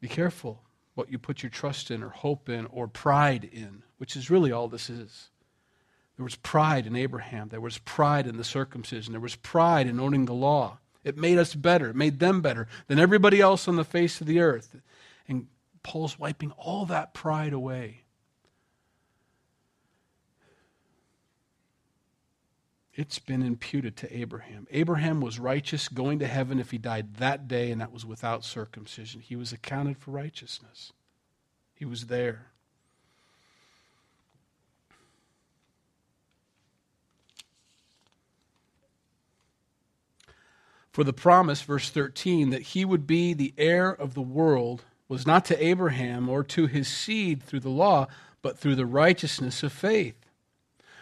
[0.00, 0.62] Be careful
[0.94, 4.52] what you put your trust in or hope in or pride in, which is really
[4.52, 5.28] all this is.
[6.16, 7.48] There was pride in Abraham.
[7.48, 9.12] There was pride in the circumcision.
[9.12, 10.78] There was pride in owning the law.
[11.04, 11.90] It made us better.
[11.90, 14.76] It made them better than everybody else on the face of the earth.
[15.26, 15.48] And
[15.82, 18.02] Paul's wiping all that pride away.
[22.94, 24.66] It's been imputed to Abraham.
[24.70, 28.44] Abraham was righteous, going to heaven if he died that day, and that was without
[28.44, 29.22] circumcision.
[29.22, 30.92] He was accounted for righteousness.
[31.74, 32.51] He was there.
[40.92, 45.26] For the promise, verse 13, that he would be the heir of the world was
[45.26, 48.08] not to Abraham or to his seed through the law,
[48.42, 50.16] but through the righteousness of faith.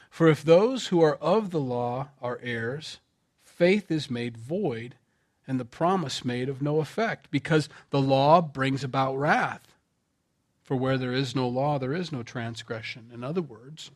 [0.08, 2.98] For if those who are of the law are heirs,
[3.44, 4.94] faith is made void,
[5.46, 9.74] and the promise made of no effect, because the law brings about wrath.
[10.62, 13.10] For where there is no law, there is no transgression.
[13.12, 13.90] In other words,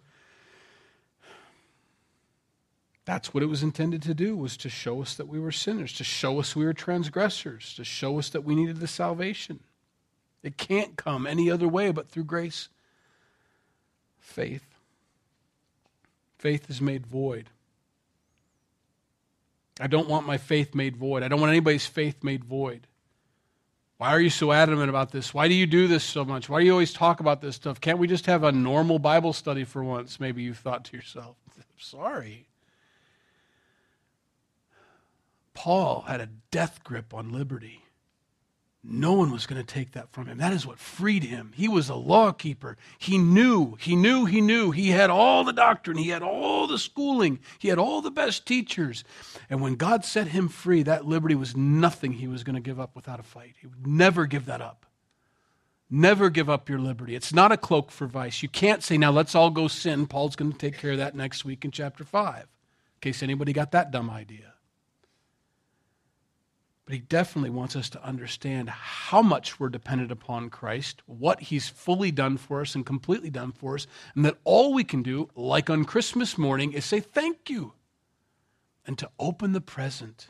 [3.04, 5.92] that's what it was intended to do was to show us that we were sinners
[5.94, 9.60] to show us we were transgressors to show us that we needed the salvation.
[10.42, 12.68] It can't come any other way but through grace.
[14.18, 14.64] Faith.
[16.38, 17.50] Faith is made void.
[19.80, 21.22] I don't want my faith made void.
[21.22, 22.86] I don't want anybody's faith made void.
[23.98, 25.32] Why are you so adamant about this?
[25.32, 26.48] Why do you do this so much?
[26.48, 27.80] Why do you always talk about this stuff?
[27.80, 31.36] Can't we just have a normal bible study for once maybe you've thought to yourself?
[31.78, 32.48] Sorry
[35.54, 37.80] Paul had a death grip on liberty.
[38.86, 40.36] No one was going to take that from him.
[40.36, 41.52] That is what freed him.
[41.54, 42.76] He was a law keeper.
[42.98, 44.72] He knew, he knew, he knew.
[44.72, 48.44] He had all the doctrine, he had all the schooling, he had all the best
[48.44, 49.02] teachers.
[49.48, 52.78] And when God set him free, that liberty was nothing he was going to give
[52.78, 53.54] up without a fight.
[53.58, 54.84] He would never give that up.
[55.88, 57.14] Never give up your liberty.
[57.14, 58.42] It's not a cloak for vice.
[58.42, 60.06] You can't say, now let's all go sin.
[60.06, 62.46] Paul's going to take care of that next week in chapter 5, in
[63.00, 64.53] case anybody got that dumb idea.
[66.84, 71.68] But he definitely wants us to understand how much we're dependent upon Christ, what he's
[71.68, 75.30] fully done for us and completely done for us, and that all we can do,
[75.34, 77.72] like on Christmas morning, is say thank you
[78.86, 80.28] and to open the present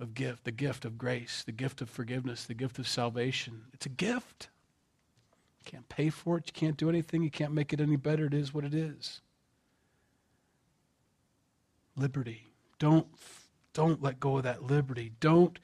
[0.00, 3.64] of gift, the gift of grace, the gift of forgiveness, the gift of salvation.
[3.72, 4.48] It's a gift.
[5.60, 8.26] You can't pay for it, you can't do anything, you can't make it any better.
[8.26, 9.20] It is what it is.
[11.96, 12.52] Liberty.
[12.78, 13.06] Don't
[13.76, 15.12] don't let go of that liberty.
[15.20, 15.58] Don't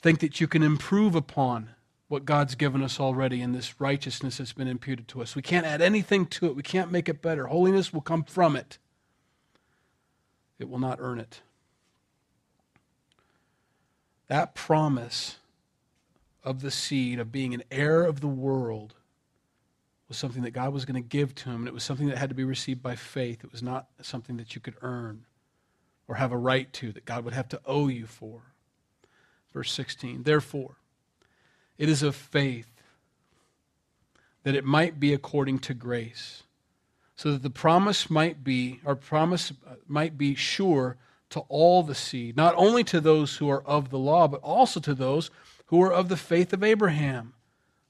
[0.00, 1.70] think that you can improve upon
[2.08, 5.36] what God's given us already in this righteousness that's been imputed to us.
[5.36, 7.46] We can't add anything to it, we can't make it better.
[7.46, 8.78] Holiness will come from it,
[10.58, 11.40] it will not earn it.
[14.26, 15.36] That promise
[16.42, 18.96] of the seed, of being an heir of the world,
[20.08, 22.18] was something that God was going to give to him, and it was something that
[22.18, 23.44] had to be received by faith.
[23.44, 25.26] It was not something that you could earn
[26.10, 28.42] or have a right to that God would have to owe you for.
[29.52, 30.74] Verse 16, therefore,
[31.78, 32.82] it is of faith
[34.42, 36.42] that it might be according to grace,
[37.14, 40.96] so that the promise might be, or promise uh, might be sure
[41.28, 44.80] to all the seed, not only to those who are of the law, but also
[44.80, 45.30] to those
[45.66, 47.34] who are of the faith of Abraham,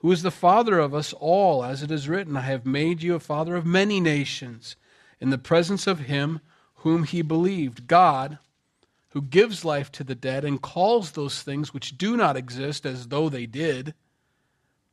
[0.00, 3.14] who is the father of us all, as it is written, I have made you
[3.14, 4.76] a father of many nations,
[5.20, 6.40] in the presence of him
[6.80, 8.38] whom he believed, God,
[9.10, 13.08] who gives life to the dead and calls those things which do not exist as
[13.08, 13.92] though they did,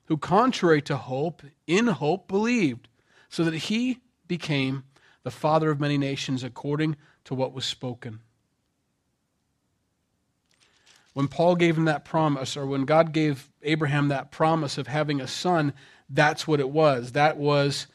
[0.06, 2.90] who, contrary to hope, in hope believed,
[3.30, 4.84] so that he became
[5.24, 8.20] the father of many nations according to what was spoken.
[11.14, 15.22] When Paul gave him that promise, or when God gave Abraham that promise of having
[15.22, 15.74] a son,
[16.10, 17.14] that's what it was.
[17.14, 17.88] That was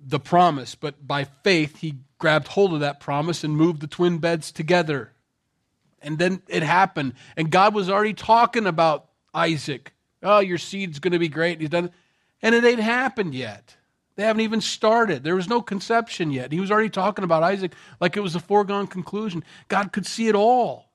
[0.00, 0.74] the promise.
[0.74, 5.12] But by faith, he grabbed hold of that promise and moved the twin beds together.
[6.00, 7.14] And then it happened.
[7.36, 9.92] And God was already talking about Isaac.
[10.22, 11.60] Oh, your seed's going to be great.
[11.60, 11.90] He's done,
[12.42, 13.76] and it ain't happened yet.
[14.16, 15.24] They haven't even started.
[15.24, 16.52] There was no conception yet.
[16.52, 19.44] He was already talking about Isaac like it was a foregone conclusion.
[19.68, 20.90] God could see it all.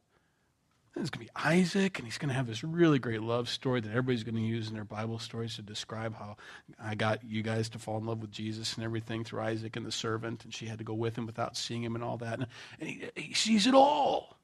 [0.94, 3.80] It's going to be Isaac, and he's going to have this really great love story
[3.80, 6.36] that everybody's going to use in their Bible stories to describe how
[6.84, 9.86] I got you guys to fall in love with Jesus and everything through Isaac and
[9.86, 12.39] the servant, and she had to go with him without seeing him and all that.
[12.39, 14.38] And, he, he, sees it all.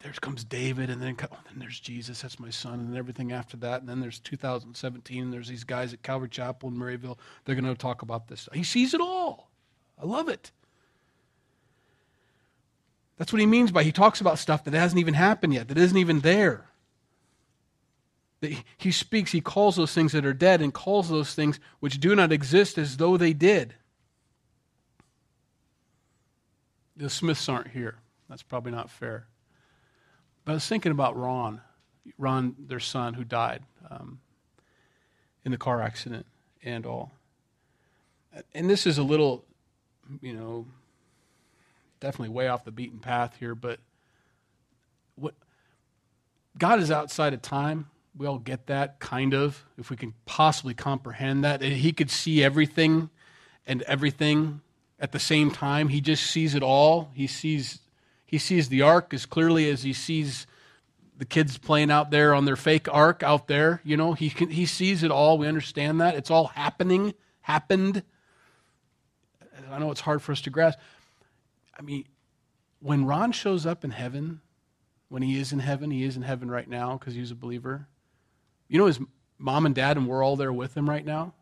[0.00, 3.56] There comes David, and then, oh, then there's Jesus, that's my son, and everything after
[3.56, 3.80] that.
[3.80, 7.18] And then there's 2017, and there's these guys at Calvary Chapel in Maryville.
[7.44, 8.48] They're going to talk about this.
[8.52, 9.50] He sees it all.
[10.00, 10.52] I love it.
[13.16, 15.78] That's what he means by he talks about stuff that hasn't even happened yet, that
[15.78, 16.66] isn't even there.
[18.40, 21.98] That he speaks, he calls those things that are dead and calls those things which
[21.98, 23.74] do not exist as though they did.
[26.96, 27.96] The Smiths aren't here.
[28.28, 29.26] That's probably not fair.
[30.44, 31.60] But I was thinking about Ron,
[32.18, 34.20] Ron, their son, who died um,
[35.44, 36.26] in the car accident
[36.62, 37.12] and all.
[38.54, 39.44] And this is a little,
[40.20, 40.66] you know,
[42.00, 43.80] definitely way off the beaten path here, but
[45.16, 45.34] what
[46.58, 47.88] God is outside of time.
[48.16, 51.60] We all get that, kind of, if we can possibly comprehend that.
[51.60, 53.10] He could see everything
[53.66, 54.62] and everything
[54.98, 55.88] at the same time.
[55.88, 57.10] He just sees it all.
[57.14, 57.80] He sees
[58.24, 60.46] he sees the ark as clearly as he sees
[61.16, 63.80] the kids playing out there on their fake ark out there.
[63.84, 65.38] You know, he can, he sees it all.
[65.38, 68.02] We understand that it's all happening, happened.
[69.70, 70.78] I know it's hard for us to grasp.
[71.78, 72.04] I mean,
[72.80, 74.40] when Ron shows up in heaven,
[75.08, 77.86] when he is in heaven, he is in heaven right now because he's a believer.
[78.68, 79.00] You know, his
[79.38, 81.34] mom and dad, and we're all there with him right now.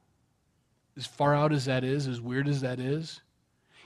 [0.97, 3.21] As far out as that is, as weird as that is,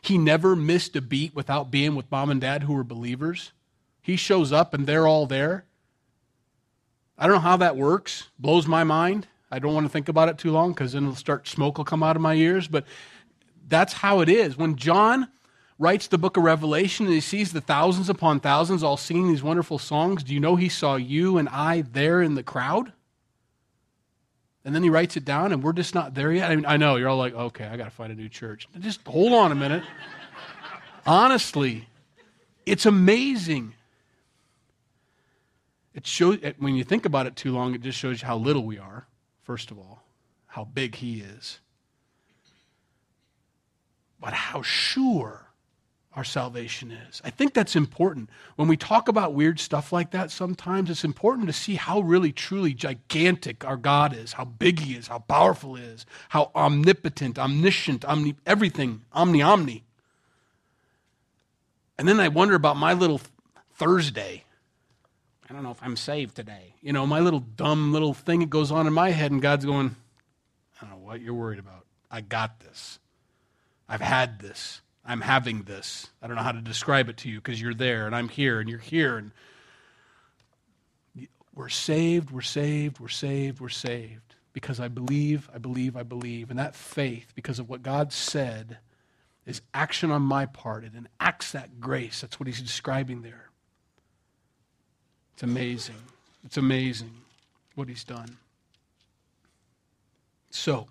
[0.03, 3.53] he never missed a beat without being with mom and dad who were believers.
[4.01, 5.65] He shows up and they're all there.
[7.17, 8.29] I don't know how that works.
[8.39, 9.27] Blows my mind.
[9.51, 11.85] I don't want to think about it too long because then it'll start smoke will
[11.85, 12.69] come out of my ears.
[12.69, 12.85] But
[13.67, 14.57] that's how it is.
[14.57, 15.29] When John
[15.79, 19.43] writes the book of Revelation and he sees the thousands upon thousands all singing these
[19.43, 22.93] wonderful songs, do you know he saw you and I there in the crowd?
[24.65, 26.51] And then he writes it down, and we're just not there yet.
[26.51, 28.69] I, mean, I know you're all like, okay, I got to find a new church.
[28.81, 29.83] Just hold on a minute.
[31.07, 31.89] Honestly,
[32.67, 33.73] it's amazing.
[35.95, 38.65] It shows when you think about it too long, it just shows you how little
[38.65, 39.07] we are.
[39.43, 40.03] First of all,
[40.47, 41.61] how big He is,
[44.21, 45.48] but how sure
[46.17, 47.21] our salvation is.
[47.25, 48.31] I think that's important.
[48.57, 52.33] When we talk about weird stuff like that, sometimes it's important to see how really,
[52.33, 57.39] truly gigantic our God is, how big He is, how powerful He is, how omnipotent,
[57.39, 59.85] omniscient, omni, everything, omni, omni.
[61.99, 63.21] And then I wonder about my little
[63.75, 64.45] Thursday.
[65.49, 66.75] I don't know if I'm saved today.
[66.83, 69.65] You know, my little dumb little thing that goes on in my head, and God's
[69.65, 69.95] going,
[70.81, 71.85] I don't know what you're worried about.
[72.11, 72.99] I got this.
[73.89, 74.81] I've had this.
[75.09, 76.07] I'm having this.
[76.21, 78.61] I don't know how to describe it to you because you're there and I'm here
[78.61, 79.17] and you're here.
[79.17, 79.33] And
[81.55, 86.51] we're saved, we're saved, we're saved, we're saved because I believe, I believe, I believe.
[86.51, 88.79] And that faith, because of what God said,
[89.47, 90.85] is action on my part.
[90.85, 92.21] It enacts that grace.
[92.21, 93.49] That's what he's describing there.
[95.33, 96.03] It's amazing.
[96.45, 97.13] It's amazing
[97.77, 98.37] what he's done.
[100.51, 100.89] So,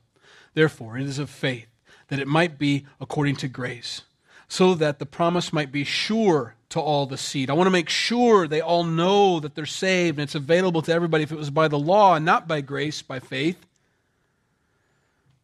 [0.56, 1.68] therefore, it is of faith
[2.08, 4.02] that it might be according to grace
[4.48, 7.50] so that the promise might be sure to all the seed.
[7.50, 10.94] I want to make sure they all know that they're saved and it's available to
[10.94, 11.24] everybody.
[11.24, 13.66] If it was by the law and not by grace, by faith,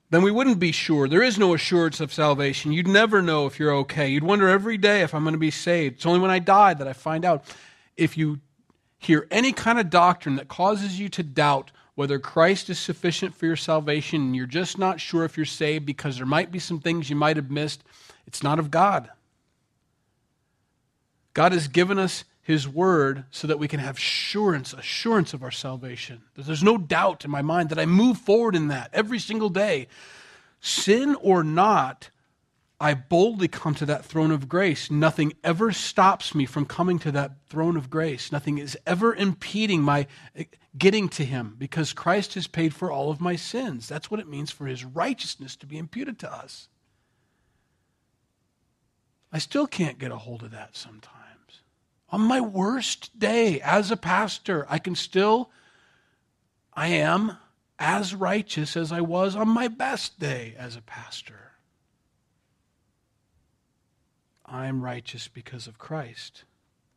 [0.09, 1.07] then we wouldn't be sure.
[1.07, 2.71] There is no assurance of salvation.
[2.71, 4.09] You'd never know if you're okay.
[4.09, 5.95] You'd wonder every day if I'm going to be saved.
[5.95, 7.43] It's only when I die that I find out.
[7.97, 8.39] If you
[8.99, 13.45] hear any kind of doctrine that causes you to doubt whether Christ is sufficient for
[13.45, 16.79] your salvation and you're just not sure if you're saved because there might be some
[16.79, 17.83] things you might have missed,
[18.25, 19.09] it's not of God.
[21.33, 25.51] God has given us his word so that we can have assurance, assurance of our
[25.51, 26.21] salvation.
[26.35, 29.87] There's no doubt in my mind that I move forward in that every single day.
[30.59, 32.09] Sin or not,
[32.83, 34.91] I boldly come to that throne of grace.
[34.91, 38.29] Nothing ever stops me from coming to that throne of grace.
[38.29, 40.05] Nothing is ever impeding my
[40.35, 40.43] eh,
[40.77, 43.87] getting to him because Christ has paid for all of my sins.
[43.87, 46.67] That's what it means for his righteousness to be imputed to us.
[49.31, 51.61] I still can't get a hold of that sometimes.
[52.09, 55.51] On my worst day as a pastor, I can still,
[56.73, 57.37] I am
[57.79, 61.42] as righteous as I was on my best day as a pastor.
[64.53, 66.43] I am righteous because of Christ.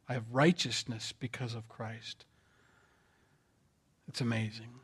[0.07, 2.27] I have righteousness because of Christ.
[4.07, 4.75] It's amazing.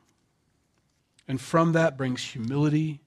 [1.28, 3.02] And from that brings humility,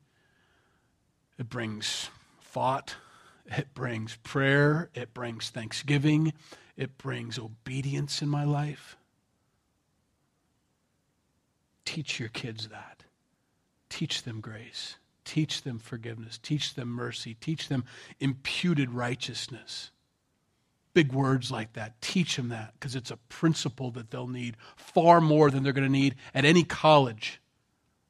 [1.39, 2.95] it brings thought,
[3.47, 6.34] it brings prayer, it brings thanksgiving,
[6.78, 8.97] it brings obedience in my life.
[11.86, 13.03] Teach your kids that.
[13.89, 14.97] Teach them grace.
[15.26, 16.38] Teach them forgiveness.
[16.38, 17.34] Teach them mercy.
[17.34, 17.84] Teach them
[18.20, 19.92] imputed righteousness.
[20.94, 22.00] Big words like that.
[22.00, 25.84] Teach them that because it's a principle that they'll need far more than they're going
[25.84, 27.42] to need at any college.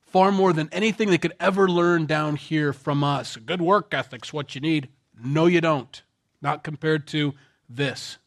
[0.05, 3.37] Far more than anything they could ever learn down here from us.
[3.37, 4.89] Good work ethic's what you need.
[5.23, 6.03] No, you don't.
[6.41, 7.33] Not compared to
[7.67, 8.17] this.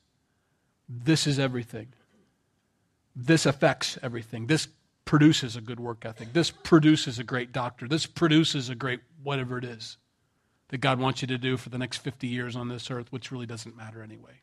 [0.88, 1.88] This is everything.
[3.14, 4.46] This affects everything.
[4.46, 4.68] This
[5.08, 6.34] produces a good work ethic.
[6.34, 7.88] This produces a great doctor.
[7.88, 9.96] This produces a great whatever it is
[10.68, 13.32] that God wants you to do for the next 50 years on this earth, which
[13.32, 14.42] really doesn't matter anyway.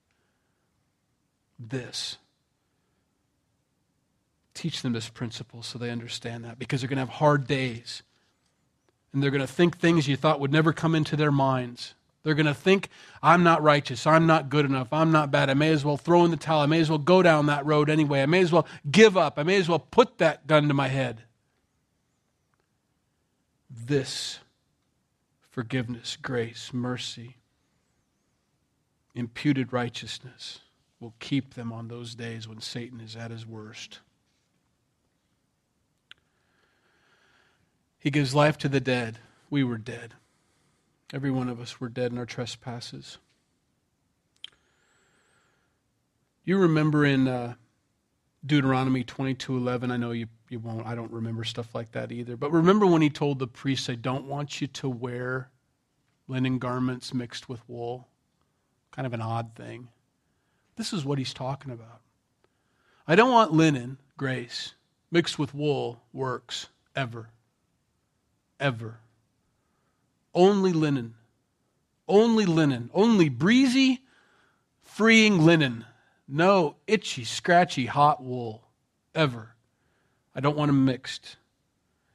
[1.59, 2.17] This.
[4.55, 8.01] Teach them this principle so they understand that because they're going to have hard days.
[9.13, 11.93] And they're going to think things you thought would never come into their minds.
[12.25, 12.89] They're going to think,
[13.21, 14.07] I'm not righteous.
[14.07, 14.91] I'm not good enough.
[14.91, 15.51] I'm not bad.
[15.51, 16.61] I may as well throw in the towel.
[16.61, 18.23] I may as well go down that road anyway.
[18.23, 19.37] I may as well give up.
[19.37, 21.21] I may as well put that gun to my head.
[23.69, 24.39] This
[25.51, 27.37] forgiveness, grace, mercy,
[29.13, 30.61] imputed righteousness
[30.99, 33.99] will keep them on those days when Satan is at his worst.
[37.99, 39.19] He gives life to the dead.
[39.51, 40.15] We were dead.
[41.13, 43.19] Every one of us were dead in our trespasses.
[46.43, 47.55] You remember in uh,
[48.45, 52.37] Deuteronomy 22:11, I know you, you won't, I don't remember stuff like that either.
[52.37, 55.49] But remember when he told the priests, I don't want you to wear
[56.27, 58.07] linen garments mixed with wool?
[58.91, 59.89] Kind of an odd thing.
[60.75, 62.01] This is what he's talking about.
[63.07, 64.73] I don't want linen, grace,
[65.11, 67.29] mixed with wool, works, ever.
[68.59, 68.99] Ever.
[70.35, 71.15] Only linen.
[72.07, 72.91] Only linen.
[72.93, 74.01] Only breezy,
[74.83, 75.85] freeing linen.
[76.27, 78.67] No itchy, scratchy, hot wool.
[79.15, 79.55] Ever.
[80.35, 81.37] I don't want them mixed.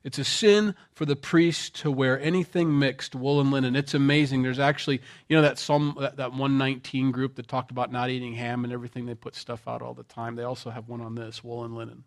[0.03, 3.77] It's a sin for the priest to wear anything mixed, wool and linen.
[3.77, 4.43] It's amazing.
[4.43, 8.35] There's actually, you know, that Psalm, that, that 119 group that talked about not eating
[8.35, 9.07] ham and everything.
[9.07, 10.37] They put stuff out all the time.
[10.37, 12.05] They also have one on this, wool and linen.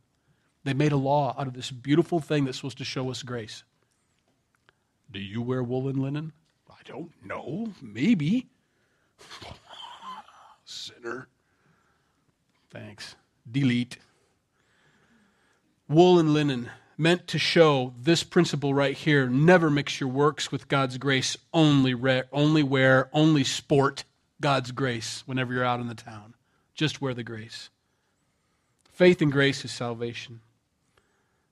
[0.63, 3.63] They made a law out of this beautiful thing that's supposed to show us grace.
[5.13, 6.33] Do you wear woolen linen?
[6.67, 7.71] I don't know.
[7.83, 8.47] Maybe.
[10.65, 11.27] Sinner.
[12.71, 13.15] Thanks.
[13.49, 13.99] Delete.
[15.87, 20.67] Wool and linen meant to show this principle right here never mix your works with
[20.67, 24.03] God's grace only re- only wear only sport
[24.41, 26.35] God's grace whenever you're out in the town
[26.75, 27.71] just wear the grace
[28.91, 30.41] faith and grace is salvation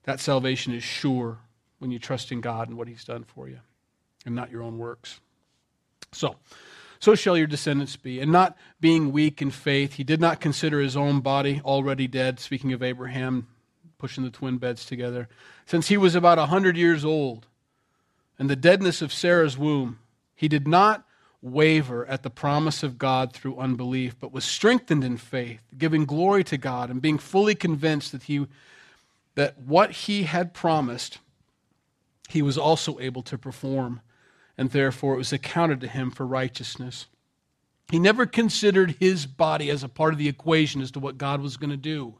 [0.04, 1.38] that salvation is sure
[1.82, 3.58] when you trust in God and what He's done for you,
[4.24, 5.20] and not your own works.
[6.12, 6.36] So,
[7.00, 8.20] so shall your descendants be.
[8.20, 12.38] And not being weak in faith, he did not consider his own body already dead,
[12.38, 13.48] speaking of Abraham
[13.98, 15.28] pushing the twin beds together,
[15.64, 17.46] since he was about a hundred years old,
[18.36, 20.00] and the deadness of Sarah's womb,
[20.34, 21.06] he did not
[21.40, 26.42] waver at the promise of God through unbelief, but was strengthened in faith, giving glory
[26.44, 28.46] to God, and being fully convinced that he
[29.34, 31.18] that what he had promised
[32.32, 34.00] he was also able to perform,
[34.56, 37.06] and therefore it was accounted to him for righteousness.
[37.90, 41.42] He never considered his body as a part of the equation as to what God
[41.42, 42.14] was going to do.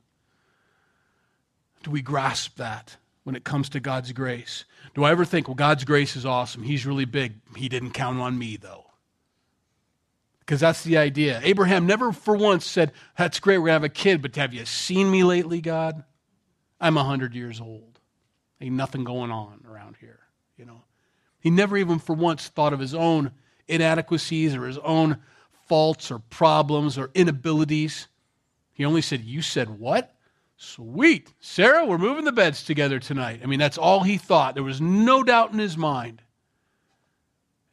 [1.82, 4.66] Do we grasp that when it comes to God's grace?
[4.94, 6.62] Do I ever think, well, God's grace is awesome.
[6.62, 7.34] He's really big.
[7.56, 8.84] He didn't count on me, though.
[10.40, 11.40] Because that's the idea.
[11.42, 14.52] Abraham never for once said, That's great, we're going to have a kid, but have
[14.52, 16.04] you seen me lately, God?
[16.78, 17.91] I'm 100 years old.
[18.62, 20.20] Ain't nothing going on around here,
[20.56, 20.82] you know.
[21.40, 23.32] He never even for once thought of his own
[23.66, 25.18] inadequacies or his own
[25.66, 28.06] faults or problems or inabilities.
[28.72, 30.14] He only said, You said what?
[30.56, 31.34] Sweet.
[31.40, 33.40] Sarah, we're moving the beds together tonight.
[33.42, 34.54] I mean, that's all he thought.
[34.54, 36.22] There was no doubt in his mind.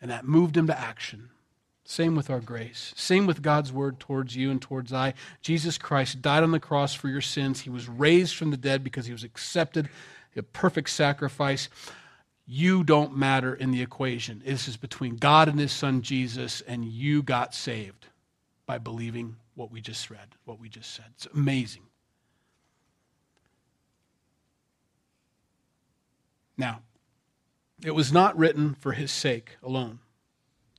[0.01, 1.29] And that moved him to action.
[1.83, 2.93] Same with our grace.
[2.95, 5.13] Same with God's word towards you and towards I.
[5.41, 7.61] Jesus Christ died on the cross for your sins.
[7.61, 9.87] He was raised from the dead because he was accepted
[10.39, 11.69] a perfect sacrifice.
[12.45, 14.41] You don't matter in the equation.
[14.43, 18.07] This is between God and His Son Jesus, and you got saved
[18.65, 21.05] by believing what we just read, what we just said.
[21.15, 21.83] It's amazing.
[26.57, 26.81] Now,
[27.83, 29.99] it was not written for his sake alone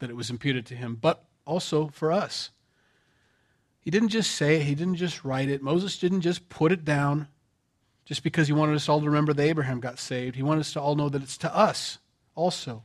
[0.01, 2.51] that it was imputed to him, but also for us.
[3.81, 5.63] He didn't just say it, he didn't just write it.
[5.63, 7.29] Moses didn't just put it down
[8.11, 10.35] just because he wanted us all to remember that Abraham got saved.
[10.35, 11.99] He wanted us to all know that it's to us
[12.35, 12.83] also.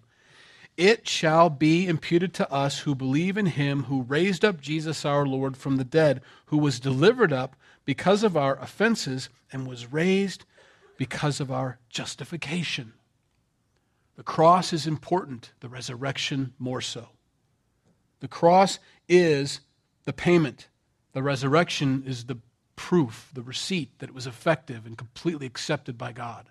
[0.78, 5.26] It shall be imputed to us who believe in him who raised up Jesus our
[5.26, 7.56] Lord from the dead, who was delivered up
[7.86, 10.46] because of our offenses and was raised
[10.96, 12.94] because of our justification.
[14.18, 17.08] The cross is important, the resurrection more so.
[18.20, 18.78] The cross
[19.10, 19.62] is
[20.04, 20.68] the payment,
[21.14, 22.38] the resurrection is the
[22.76, 26.48] proof, the receipt that it was effective and completely accepted by God.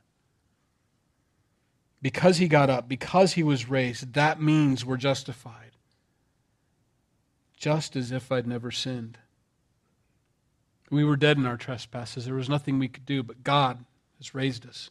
[2.03, 5.71] Because he got up, because he was raised, that means we're justified.
[7.57, 9.19] Just as if I'd never sinned.
[10.91, 12.27] We were dead in our trespasses.
[12.27, 13.85] There was nothing we could do, but God
[14.19, 14.91] has raised us.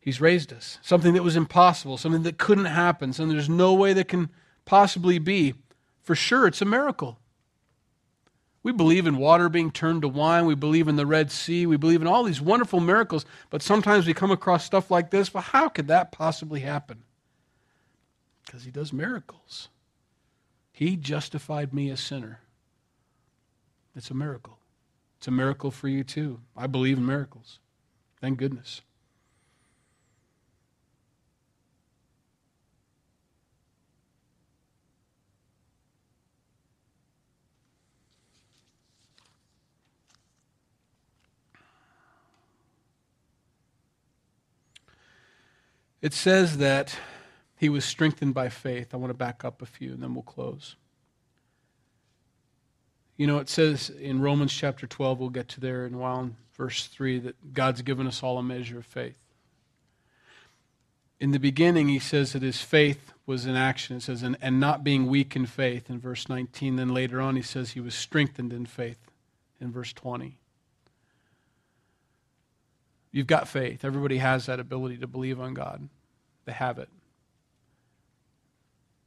[0.00, 0.78] He's raised us.
[0.82, 4.30] Something that was impossible, something that couldn't happen, something there's no way that can
[4.64, 5.54] possibly be.
[6.02, 7.18] For sure, it's a miracle.
[8.62, 10.46] We believe in water being turned to wine.
[10.46, 11.66] We believe in the Red Sea.
[11.66, 13.26] We believe in all these wonderful miracles.
[13.50, 15.34] But sometimes we come across stuff like this.
[15.34, 17.02] Well, how could that possibly happen?
[18.46, 19.68] Because he does miracles.
[20.72, 22.40] He justified me a sinner.
[23.96, 24.58] It's a miracle.
[25.18, 26.40] It's a miracle for you too.
[26.56, 27.58] I believe in miracles.
[28.20, 28.82] Thank goodness.
[46.02, 46.98] It says that
[47.56, 48.92] he was strengthened by faith.
[48.92, 50.74] I want to back up a few and then we'll close.
[53.16, 56.20] You know, it says in Romans chapter 12, we'll get to there in a while,
[56.20, 59.16] in verse 3, that God's given us all a measure of faith.
[61.20, 63.98] In the beginning, he says that his faith was in action.
[63.98, 66.74] It says, and, and not being weak in faith in verse 19.
[66.74, 68.98] Then later on, he says he was strengthened in faith
[69.60, 70.38] in verse 20.
[73.12, 73.84] You've got faith.
[73.84, 75.88] Everybody has that ability to believe on God.
[76.46, 76.88] They have it.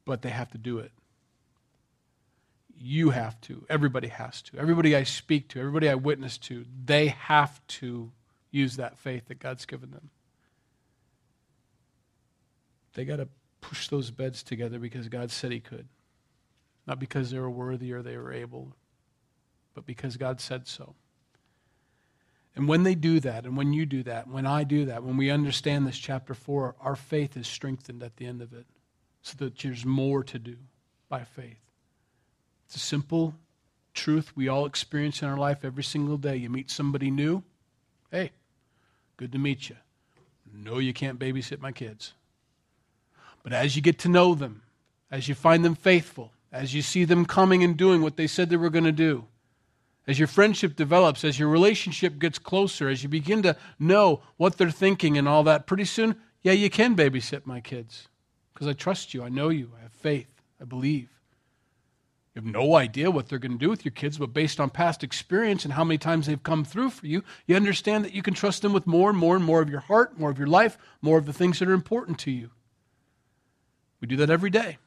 [0.05, 0.91] But they have to do it.
[2.77, 3.65] You have to.
[3.67, 4.59] Everybody has to.
[4.59, 8.11] Everybody I speak to, everybody I witness to, they have to
[8.51, 10.11] use that faith that God's given them.
[12.93, 13.27] They got to
[13.59, 15.87] push those beds together because God said He could.
[16.85, 18.75] Not because they were worthy or they were able,
[19.73, 20.93] but because God said so.
[22.55, 25.17] And when they do that, and when you do that, when I do that, when
[25.17, 28.65] we understand this chapter 4, our faith is strengthened at the end of it
[29.21, 30.55] so that there's more to do
[31.09, 31.59] by faith.
[32.65, 33.35] It's a simple
[33.93, 36.37] truth we all experience in our life every single day.
[36.37, 37.43] You meet somebody new,
[38.11, 38.31] hey,
[39.17, 39.75] good to meet you.
[40.53, 42.13] No, you can't babysit my kids.
[43.43, 44.61] But as you get to know them,
[45.11, 48.49] as you find them faithful, as you see them coming and doing what they said
[48.49, 49.25] they were going to do,
[50.07, 54.57] as your friendship develops, as your relationship gets closer, as you begin to know what
[54.57, 58.07] they're thinking and all that, pretty soon, yeah, you can babysit my kids
[58.53, 59.23] because I trust you.
[59.23, 59.71] I know you.
[59.77, 60.27] I have faith.
[60.61, 61.09] I believe.
[62.33, 64.69] You have no idea what they're going to do with your kids, but based on
[64.69, 68.21] past experience and how many times they've come through for you, you understand that you
[68.21, 70.47] can trust them with more and more and more of your heart, more of your
[70.47, 72.51] life, more of the things that are important to you.
[74.01, 74.77] We do that every day.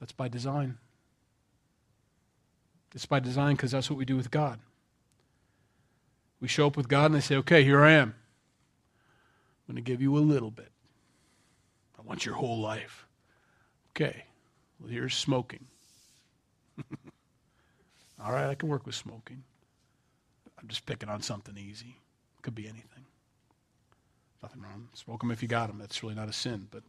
[0.00, 0.76] That's by design.
[2.96, 4.58] It's by design because that's what we do with God.
[6.40, 8.14] We show up with God and they say, okay, here I am.
[9.68, 10.72] I'm going to give you a little bit.
[11.98, 13.06] I want your whole life.
[13.90, 14.24] Okay,
[14.80, 15.66] well, here's smoking.
[18.24, 19.44] All right, I can work with smoking.
[20.58, 21.96] I'm just picking on something easy.
[22.40, 23.04] Could be anything.
[24.42, 24.88] Nothing wrong.
[24.94, 25.78] Smoke them if you got them.
[25.78, 26.82] That's really not a sin, but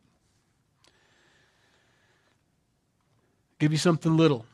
[3.59, 4.45] give you something little.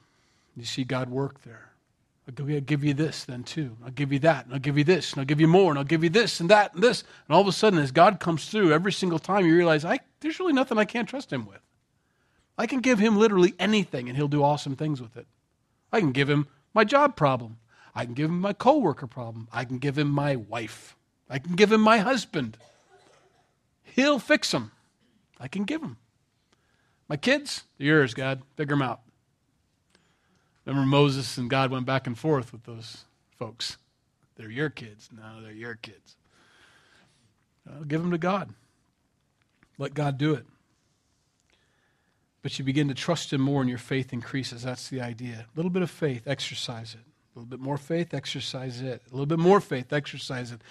[0.56, 1.74] You see God work there.
[2.28, 3.76] I'll give you this then too.
[3.84, 5.78] I'll give you that, and I'll give you this, and I'll give you more, and
[5.78, 7.04] I'll give you this and that and this.
[7.28, 10.00] And all of a sudden, as God comes through, every single time you realize, I,
[10.22, 11.60] there's really nothing I can't trust Him with.
[12.58, 15.28] I can give Him literally anything, and He'll do awesome things with it.
[15.92, 17.58] I can give Him my job problem.
[17.94, 19.50] I can give Him my coworker problem.
[19.52, 20.96] I can give Him my wife.
[21.30, 22.58] I can give Him my husband.
[23.84, 24.72] He'll fix them.
[25.40, 25.98] I can give them.
[27.10, 28.44] My kids, they're yours, God.
[28.56, 29.02] Figure them out.
[30.66, 33.06] Remember Moses and God went back and forth with those
[33.38, 33.78] folks.
[34.36, 35.10] They're your kids.
[35.16, 36.16] No, they're your kids.
[37.70, 38.50] Uh, give them to God.
[39.78, 40.46] Let God do it.
[42.42, 44.64] But you begin to trust Him more and your faith increases.
[44.64, 45.46] That's the idea.
[45.54, 47.00] A little bit of faith, exercise it.
[47.00, 49.02] A little bit more faith, exercise it.
[49.08, 50.62] A little bit more faith, exercise it.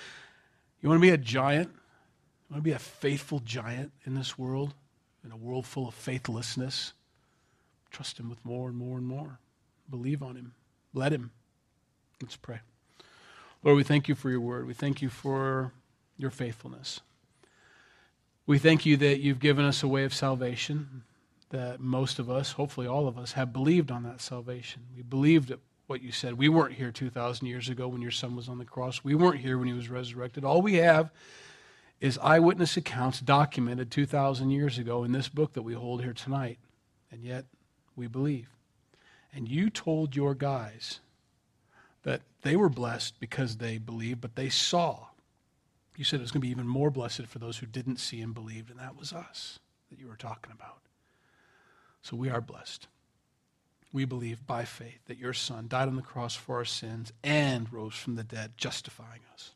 [0.81, 1.71] You want to be a giant?
[1.71, 4.75] You want to be a faithful giant in this world,
[5.25, 6.93] in a world full of faithlessness?
[7.91, 9.39] Trust Him with more and more and more.
[9.91, 10.55] Believe on him.
[10.95, 11.31] Let him.
[12.21, 12.61] Let's pray.
[13.63, 14.67] Lord, we thank you for your word.
[14.67, 15.73] We thank you for
[16.17, 17.01] your faithfulness.
[18.47, 21.05] We thank you that you've given us a way of salvation,
[21.51, 24.83] that most of us, hopefully all of us, have believed on that salvation.
[24.97, 25.53] We believed
[25.87, 26.35] what you said.
[26.35, 29.05] We weren't here 2,000 years ago when your son was on the cross.
[29.05, 30.45] We weren't here when he was resurrected.
[30.45, 31.11] All we have
[32.01, 36.59] is eyewitness accounts documented 2,000 years ago in this book that we hold here tonight.
[37.13, 37.45] And yet,
[37.95, 38.49] we believe.
[39.33, 41.01] And you told your guys
[42.03, 45.07] that they were blessed because they believed, but they saw.
[45.97, 48.21] You said it was going to be even more blessed for those who didn't see
[48.21, 49.59] and believed, and that was us
[49.91, 50.79] that you were talking about.
[52.03, 52.89] So we are blessed.
[53.93, 57.73] we believe by faith that your Son died on the cross for our sins and
[57.73, 59.53] rose from the dead, justifying us.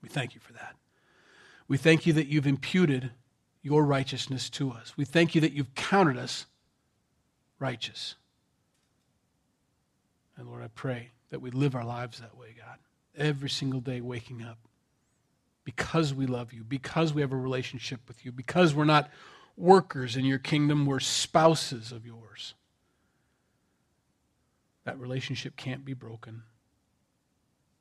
[0.00, 0.76] We thank you for that.
[1.66, 3.10] We thank you that you've imputed
[3.62, 4.96] your righteousness to us.
[4.96, 6.46] We thank you that you've counted us
[7.58, 8.14] righteous.
[10.36, 12.78] And Lord, I pray that we live our lives that way, God,
[13.16, 14.58] every single day waking up
[15.64, 19.10] because we love you, because we have a relationship with you, because we're not
[19.56, 22.54] workers in your kingdom, we're spouses of yours.
[24.84, 26.42] That relationship can't be broken.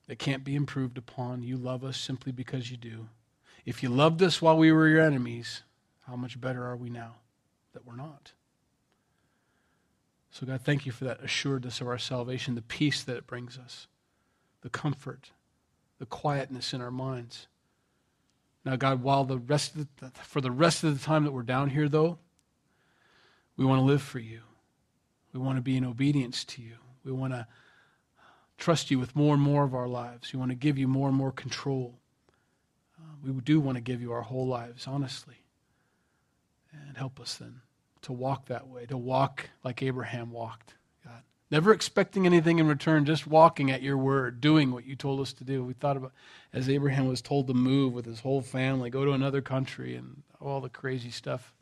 [0.08, 1.44] It can't be improved upon.
[1.44, 3.08] You love us simply because you do.
[3.66, 5.64] If you loved us while we were your enemies,
[6.08, 7.16] how much better are we now
[7.74, 8.34] that we're not?
[10.34, 13.60] So, God, thank you for that assuredness of our salvation, the peace that it brings
[13.60, 13.86] us,
[14.62, 15.30] the comfort,
[16.00, 17.46] the quietness in our minds.
[18.66, 21.70] Now, God, while the rest the, for the rest of the time that we're down
[21.70, 22.18] here, though,
[23.58, 24.42] we want to live for you.
[25.34, 26.78] We want to be in obedience to you.
[27.06, 27.46] We want to
[28.58, 30.34] trust you with more and more of our lives.
[30.34, 32.00] We want to give you more and more control.
[33.00, 35.44] Uh, we do want to give you our whole lives, honestly.
[36.72, 37.62] And help us then
[38.04, 40.76] to walk that way, to walk like Abraham walked,
[41.06, 41.22] God.
[41.50, 45.34] Never expecting anything in return, just walking at your word, doing what you told us
[45.34, 45.64] to do.
[45.64, 46.12] We thought about
[46.54, 50.24] as Abraham was told to move with his whole family, go to another country, and
[50.40, 51.54] all the crazy stuff.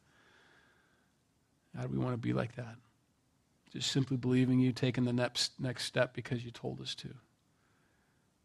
[1.75, 2.75] God, we want to be like that.
[3.71, 7.09] Just simply believing you, taking the next, next step because you told us to.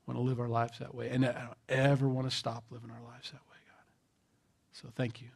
[0.07, 1.09] Want to live our lives that way.
[1.09, 3.85] And I don't ever want to stop living our lives that way, God.
[4.73, 5.29] So thank you.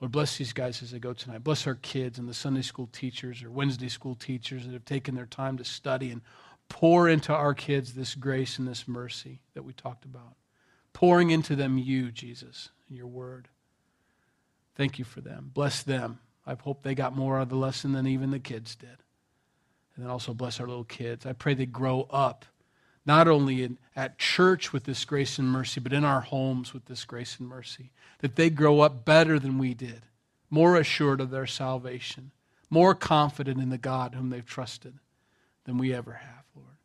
[0.00, 1.44] Lord, bless these guys as they go tonight.
[1.44, 5.14] Bless our kids and the Sunday school teachers or Wednesday school teachers that have taken
[5.14, 6.22] their time to study and
[6.70, 10.36] pour into our kids this grace and this mercy that we talked about.
[10.94, 13.48] Pouring into them you, Jesus, and your word.
[14.74, 15.50] Thank you for them.
[15.52, 16.20] Bless them.
[16.46, 18.88] I hope they got more out of the lesson than even the kids did.
[19.94, 21.26] And then also bless our little kids.
[21.26, 22.46] I pray they grow up,
[23.10, 26.84] not only in, at church with this grace and mercy, but in our homes with
[26.84, 27.90] this grace and mercy.
[28.20, 30.02] That they grow up better than we did,
[30.48, 32.30] more assured of their salvation,
[32.70, 34.94] more confident in the God whom they've trusted
[35.64, 36.76] than we ever have, Lord.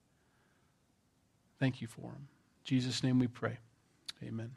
[1.60, 2.28] Thank you for them.
[2.28, 3.60] In Jesus' name we pray.
[4.24, 4.56] Amen.